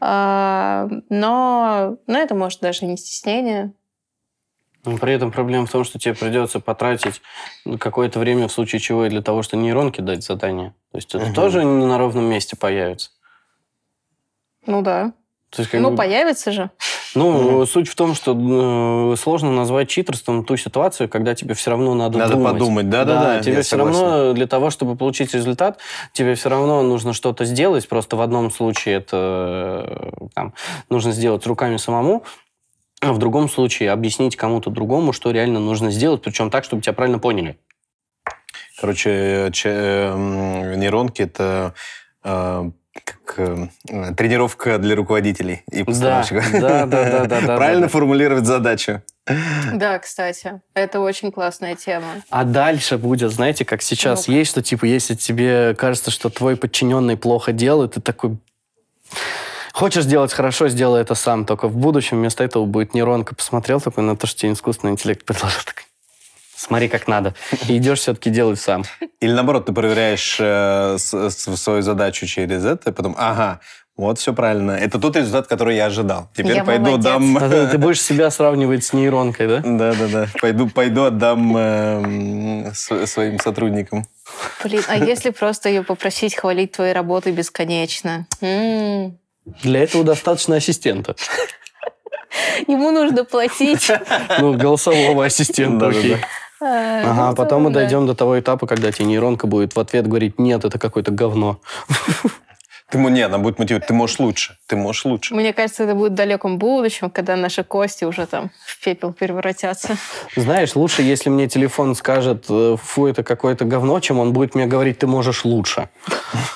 [0.00, 3.72] А, но, но это может даже не стеснение.
[4.84, 7.20] Но при этом проблема в том, что тебе придется потратить
[7.78, 10.74] какое-то время в случае чего и для того, чтобы нейронке дать задание.
[10.90, 11.34] То есть это угу.
[11.34, 13.10] тоже не на ровном месте появится.
[14.66, 15.12] Ну да.
[15.50, 15.96] То есть, как ну, бы...
[15.96, 16.70] появится же.
[17.14, 21.70] Ну, mm суть в том, что э, сложно назвать читерством ту ситуацию, когда тебе все
[21.70, 22.52] равно надо, надо думать.
[22.52, 23.36] подумать, да-да-да.
[23.36, 24.00] Да, тебе все согласен.
[24.00, 25.78] равно для того, чтобы получить результат,
[26.12, 27.88] тебе все равно нужно что-то сделать.
[27.88, 30.54] Просто в одном случае это э, там,
[30.88, 32.24] нужно сделать руками самому,
[33.00, 36.92] а в другом случае объяснить кому-то другому, что реально нужно сделать, причем так, чтобы тебя
[36.92, 37.58] правильно поняли.
[38.80, 41.74] Короче, че, нейронки это
[42.24, 43.68] э, как э,
[44.16, 46.50] тренировка для руководителей и постановщиков.
[46.52, 47.88] Да, да, да, да, да, Правильно да.
[47.88, 49.02] формулировать задачу.
[49.72, 52.06] Да, кстати, это очень классная тема.
[52.30, 57.16] А дальше будет, знаете, как сейчас есть, что типа, если тебе кажется, что твой подчиненный
[57.16, 58.38] плохо делает, ты такой...
[59.72, 61.44] Хочешь сделать хорошо, сделай это сам.
[61.46, 63.36] Только в будущем вместо этого будет нейронка.
[63.36, 65.60] Посмотрел такой на то, что тебе искусственный интеллект предложил.
[65.64, 65.84] Так,
[66.60, 67.34] Смотри, как надо.
[67.68, 68.84] И идешь все-таки делать сам.
[69.20, 73.60] Или наоборот, ты проверяешь э, с- с- свою задачу через это, и потом, ага,
[73.96, 74.72] вот все правильно.
[74.72, 76.28] Это тот результат, который я ожидал.
[76.34, 77.04] Теперь Я пойду молодец.
[77.04, 77.36] дам...
[77.38, 79.60] А Ты, ты будешь себя сравнивать с нейронкой, да?
[79.64, 80.26] Да-да-да.
[80.38, 81.56] Пойду, пойду отдам
[82.74, 84.04] с- своим сотрудникам.
[84.62, 88.26] Блин, а если просто ее попросить хвалить твои работы бесконечно?
[88.42, 91.16] Для этого достаточно ассистента.
[92.68, 93.90] Ему нужно платить.
[94.38, 96.18] Ну, голосового ассистента, окей.
[96.62, 97.80] А, Ага, ну, потом мы да.
[97.80, 101.60] дойдем до того этапа, когда тебе нейронка будет в ответ говорить, нет, это какое-то говно.
[102.90, 103.86] Ты, не, она будет мотивировать.
[103.86, 104.56] Ты можешь лучше.
[104.66, 105.32] Ты можешь лучше.
[105.32, 109.96] Мне кажется, это будет в далеком будущем, когда наши кости уже там в пепел превратятся.
[110.34, 114.66] Знаешь, лучше, если мне телефон скажет, э, фу, это какое-то говно, чем он будет мне
[114.66, 115.88] говорить, ты можешь лучше.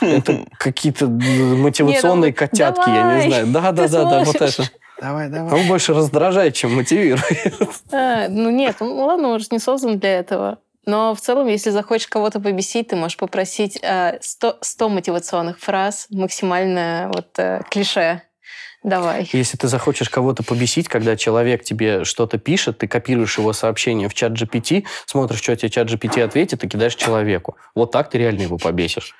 [0.01, 3.47] Это какие-то э, мотивационные Нет, он- котятки, я не знаю.
[3.47, 4.65] Да-да-да, вот это.
[5.01, 5.53] Давай, давай.
[5.53, 7.25] Он больше раздражает, чем мотивирует.
[7.93, 10.59] А, ну нет, ну ладно, он же не создан для этого.
[10.87, 16.07] Но в целом, если захочешь кого-то побесить, ты можешь попросить э, 100, 100 мотивационных фраз,
[16.11, 18.23] максимально вот э, клише.
[18.83, 19.27] Давай.
[19.33, 24.15] Если ты захочешь кого-то побесить, когда человек тебе что-то пишет, ты копируешь его сообщение в
[24.15, 27.57] чат GPT, смотришь, что тебе чат GPT ответит, и кидаешь человеку.
[27.75, 29.15] Вот так ты реально его побесишь.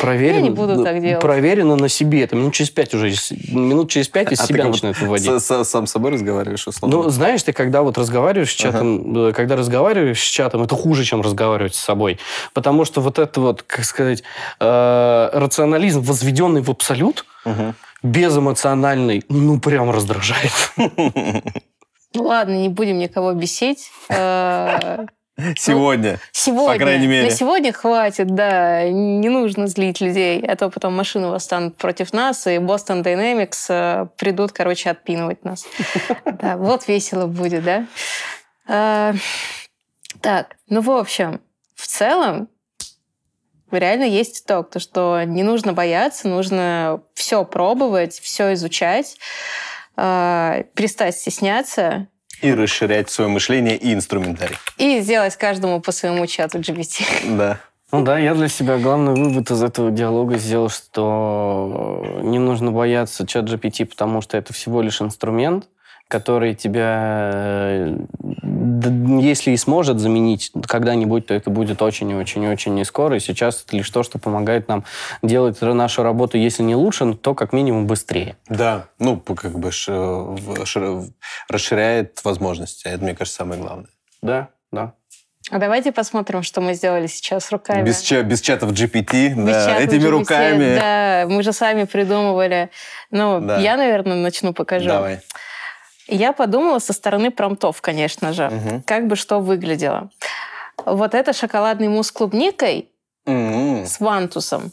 [0.00, 1.20] Проверено, Я не буду так делать.
[1.20, 2.22] Проверено на себе.
[2.22, 3.12] Это минут через пять уже,
[3.48, 5.30] минут через пять из А ты себя как начинает выводить.
[5.30, 6.96] с- с- Сам с собой разговариваешь, условно?
[6.96, 11.04] Ну, знаешь, ты когда вот разговариваешь с чатом, э, когда разговариваешь с чатом, это хуже,
[11.04, 12.18] чем разговаривать с собой.
[12.54, 14.22] Потому что вот это вот, как сказать,
[14.60, 17.74] э, рационализм, возведенный в абсолют, Мгм.
[18.02, 20.52] безэмоциональный, ну, прям раздражает.
[22.14, 23.90] Ну ладно, не будем никого бесить.
[25.56, 26.18] Сегодня.
[26.32, 26.72] Сегодня.
[26.74, 27.28] По крайней мере.
[27.28, 28.88] На сегодня хватит, да.
[28.88, 34.06] Не нужно злить людей, а то потом машины восстанут против нас, и Boston Dynamics э,
[34.18, 35.66] придут, короче, отпинывать нас.
[36.24, 37.86] Да, вот весело будет, да?
[38.68, 39.14] Э,
[40.20, 41.40] Так, ну, в общем,
[41.74, 42.48] в целом,
[43.70, 49.16] реально есть итог, то, что не нужно бояться, нужно все пробовать, все изучать,
[49.96, 52.08] э, перестать стесняться,
[52.42, 54.56] И расширять свое мышление и инструментарий.
[54.78, 57.04] и сделать каждому по своему чату GPT.
[57.36, 57.58] Да.
[57.92, 63.26] Ну да, я для себя главный вывод из этого диалога сделал, что не нужно бояться
[63.26, 65.68] чат GPT, потому что это всего лишь инструмент,
[66.08, 67.96] который тебя, э,
[68.62, 73.16] если и сможет заменить когда-нибудь, то это будет очень и очень и очень не скоро.
[73.16, 74.84] И сейчас это лишь то, что помогает нам
[75.22, 78.36] делать нашу работу, если не лучше, то как минимум быстрее.
[78.48, 79.74] Да, ну, как бы в-
[80.64, 81.10] шир-
[81.48, 82.86] расширяет возможности.
[82.88, 83.88] Это, мне кажется, самое главное.
[84.22, 84.92] Да, да.
[85.50, 87.84] А давайте посмотрим, что мы сделали сейчас руками.
[87.84, 90.08] Без, ча- без чатов GPT, Без да, чата этими GPT.
[90.10, 90.74] руками.
[90.78, 92.70] Да, мы же сами придумывали.
[93.10, 93.58] Ну, Да.
[93.58, 94.86] я, наверное, начну покажу.
[94.88, 95.20] Давай.
[96.14, 98.82] Я подумала со стороны промптов, конечно же, Мгм.
[98.82, 100.10] как бы что выглядело.
[100.84, 102.90] Вот это шоколадный мусс с клубникой
[103.26, 103.86] М-м.
[103.86, 104.72] с вантусом.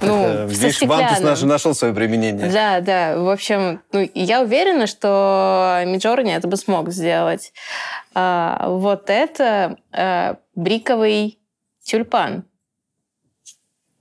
[0.00, 2.48] Ну, со Видишь, Вантус наш нашел свое применение.
[2.50, 3.18] Да, да.
[3.18, 7.52] В общем, ну, я уверена, что Миджорни это бы смог сделать.
[8.14, 11.38] А, вот это а, бриковый
[11.82, 12.44] тюльпан.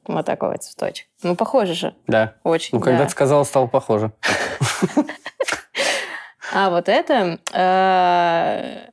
[0.06, 1.08] Вот такой вот цветочек.
[1.22, 1.96] Ну, похоже же.
[2.08, 2.36] Да.
[2.44, 2.78] Очень.
[2.78, 3.06] Ну, когда да.
[3.06, 4.12] ты сказал, стало похоже.
[6.52, 7.40] А вот это...
[7.54, 8.90] э,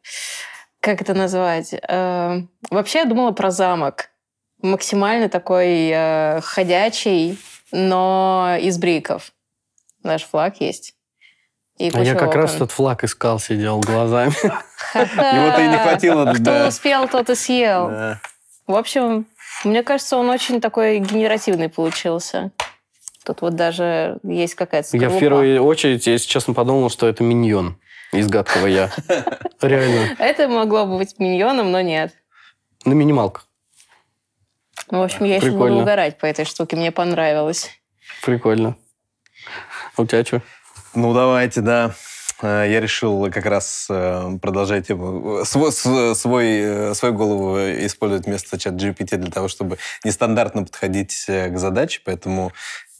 [0.80, 1.74] как это назвать?
[1.74, 4.10] Э, вообще я думала про замок.
[4.62, 7.38] Максимально такой э, ходячий,
[7.72, 9.32] но из бриков.
[10.02, 10.94] Наш флаг есть.
[11.78, 12.60] И А я как раз окон.
[12.60, 14.32] тот флаг искал, сидел глазами.
[14.94, 16.32] Его-то и не хватило.
[16.32, 18.16] Кто успел, тот и съел.
[18.66, 19.26] В общем,
[19.64, 22.50] мне кажется, он очень такой генеративный получился.
[23.26, 25.20] Тут вот даже есть какая-то Я в скорлупа.
[25.20, 27.76] первую очередь, если честно, подумал, что это миньон
[28.12, 28.92] из гадкого я.
[29.60, 30.14] Реально.
[30.20, 32.12] Это могло бы быть миньоном, но нет.
[32.84, 33.48] На минималках.
[34.92, 36.76] Ну, в общем, я еще буду угорать по этой штуке.
[36.76, 37.70] Мне понравилось.
[38.22, 38.76] Прикольно.
[39.96, 40.40] А у тебя что?
[40.94, 41.94] Ну, давайте, да.
[42.42, 45.44] Э, Я решил как раз э, продолжать тему.
[45.44, 51.24] Свой, с- свой, э, свою голову использовать вместо чат GPT для того, чтобы нестандартно подходить
[51.28, 52.00] э, к задаче.
[52.04, 52.52] Поэтому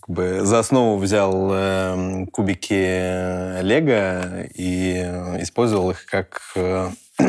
[0.06, 5.00] как бы, за основу взял э, кубики Лего и
[5.40, 6.90] использовал их как, э,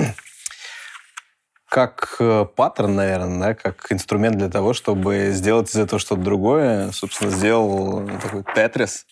[1.70, 6.92] как э, паттерн, наверное, да, как инструмент для того, чтобы сделать из этого что-то другое.
[6.92, 9.08] Собственно, сделал такой тетрис.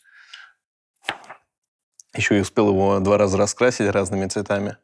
[2.16, 4.78] Еще и успел его два раза раскрасить разными цветами.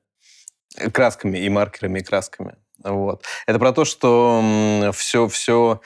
[0.91, 2.55] Красками и маркерами, и красками.
[2.84, 3.25] Вот.
[3.45, 5.82] Это про то, что все, все,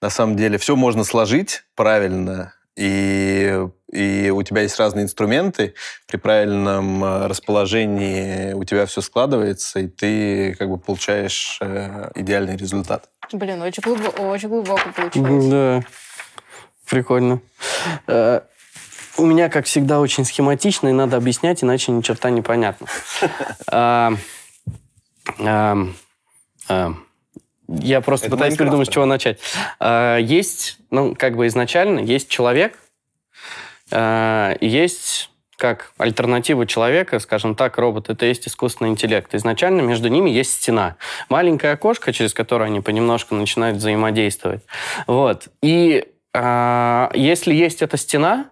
[0.00, 5.74] на самом деле, все можно сложить правильно, и, и у тебя есть разные инструменты,
[6.06, 12.56] при правильном э, расположении у тебя все складывается, и ты как бы получаешь э, идеальный
[12.56, 13.10] результат.
[13.32, 15.46] Блин, очень глубоко, очень глубоко получилось.
[15.46, 15.82] Да,
[16.88, 17.40] прикольно.
[18.06, 18.42] Э,
[19.16, 22.86] у меня, как всегда, очень схематично, и надо объяснять, иначе ни черта не понятно.
[27.68, 29.38] Я просто Это пытаюсь придумать, с чего начать.
[29.78, 32.78] А, есть, ну, как бы изначально, есть человек,
[33.90, 39.34] а, есть как альтернатива человека, скажем так, робот, это есть искусственный интеллект.
[39.34, 40.96] Изначально между ними есть стена.
[41.28, 44.62] Маленькое окошко, через которое они понемножку начинают взаимодействовать.
[45.08, 45.48] Вот.
[45.60, 48.50] И э, если есть эта стена,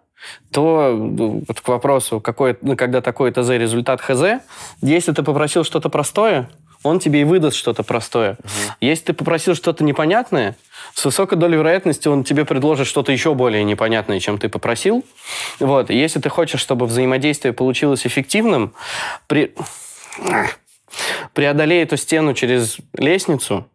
[0.50, 4.40] то ну, вот к вопросу, какой, ну, когда такой ТЗ результат ХЗ,
[4.82, 6.48] если ты попросил что-то простое,
[6.86, 8.32] он тебе и выдаст что-то простое.
[8.32, 8.74] Угу.
[8.80, 10.56] Если ты попросил что-то непонятное,
[10.94, 15.04] с высокой долей вероятности он тебе предложит что-то еще более непонятное, чем ты попросил.
[15.60, 15.90] Вот.
[15.90, 18.74] если ты хочешь, чтобы взаимодействие получилось эффективным,
[19.26, 19.54] при...
[21.34, 23.68] преодолей эту стену через лестницу,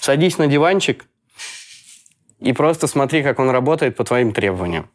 [0.00, 1.04] садись на диванчик
[2.40, 4.88] и просто смотри, как он работает по твоим требованиям.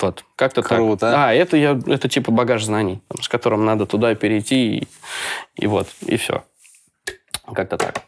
[0.00, 1.00] Вот, как-то Круто.
[1.00, 1.14] так.
[1.16, 4.88] А, это, я, это типа багаж знаний, с которым надо туда перейти, и,
[5.56, 6.44] и вот, и все.
[7.46, 8.02] Как-то так.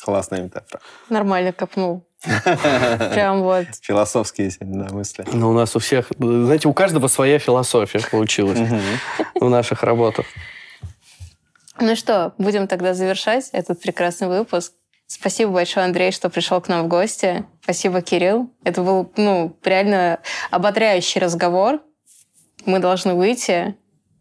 [0.00, 0.80] Классная метафора.
[1.08, 2.06] Нормально копнул.
[2.24, 3.66] Прям вот.
[3.82, 5.24] Философские да, мысли.
[5.32, 8.58] Ну, у нас у всех, знаете, у каждого своя философия получилась
[9.34, 10.26] в наших работах.
[11.80, 14.72] Ну что, будем тогда завершать этот прекрасный выпуск.
[15.06, 17.44] Спасибо большое, Андрей, что пришел к нам в гости.
[17.62, 18.50] Спасибо, Кирилл.
[18.64, 20.20] Это был, ну, реально
[20.50, 21.80] ободряющий разговор.
[22.66, 23.76] Мы должны выйти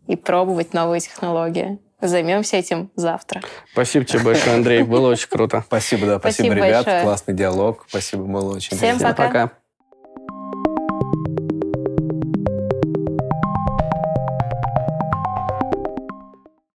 [0.08, 1.80] и пробовать новые технологии.
[2.00, 3.42] Займемся этим завтра.
[3.72, 4.84] Спасибо тебе большое, Андрей.
[4.84, 5.64] Было очень круто.
[5.66, 6.20] Спасибо, да.
[6.20, 6.86] Спасибо, спасибо ребят.
[6.86, 7.04] Большое.
[7.04, 7.86] Классный диалог.
[7.90, 9.52] Спасибо, было очень Всем пока.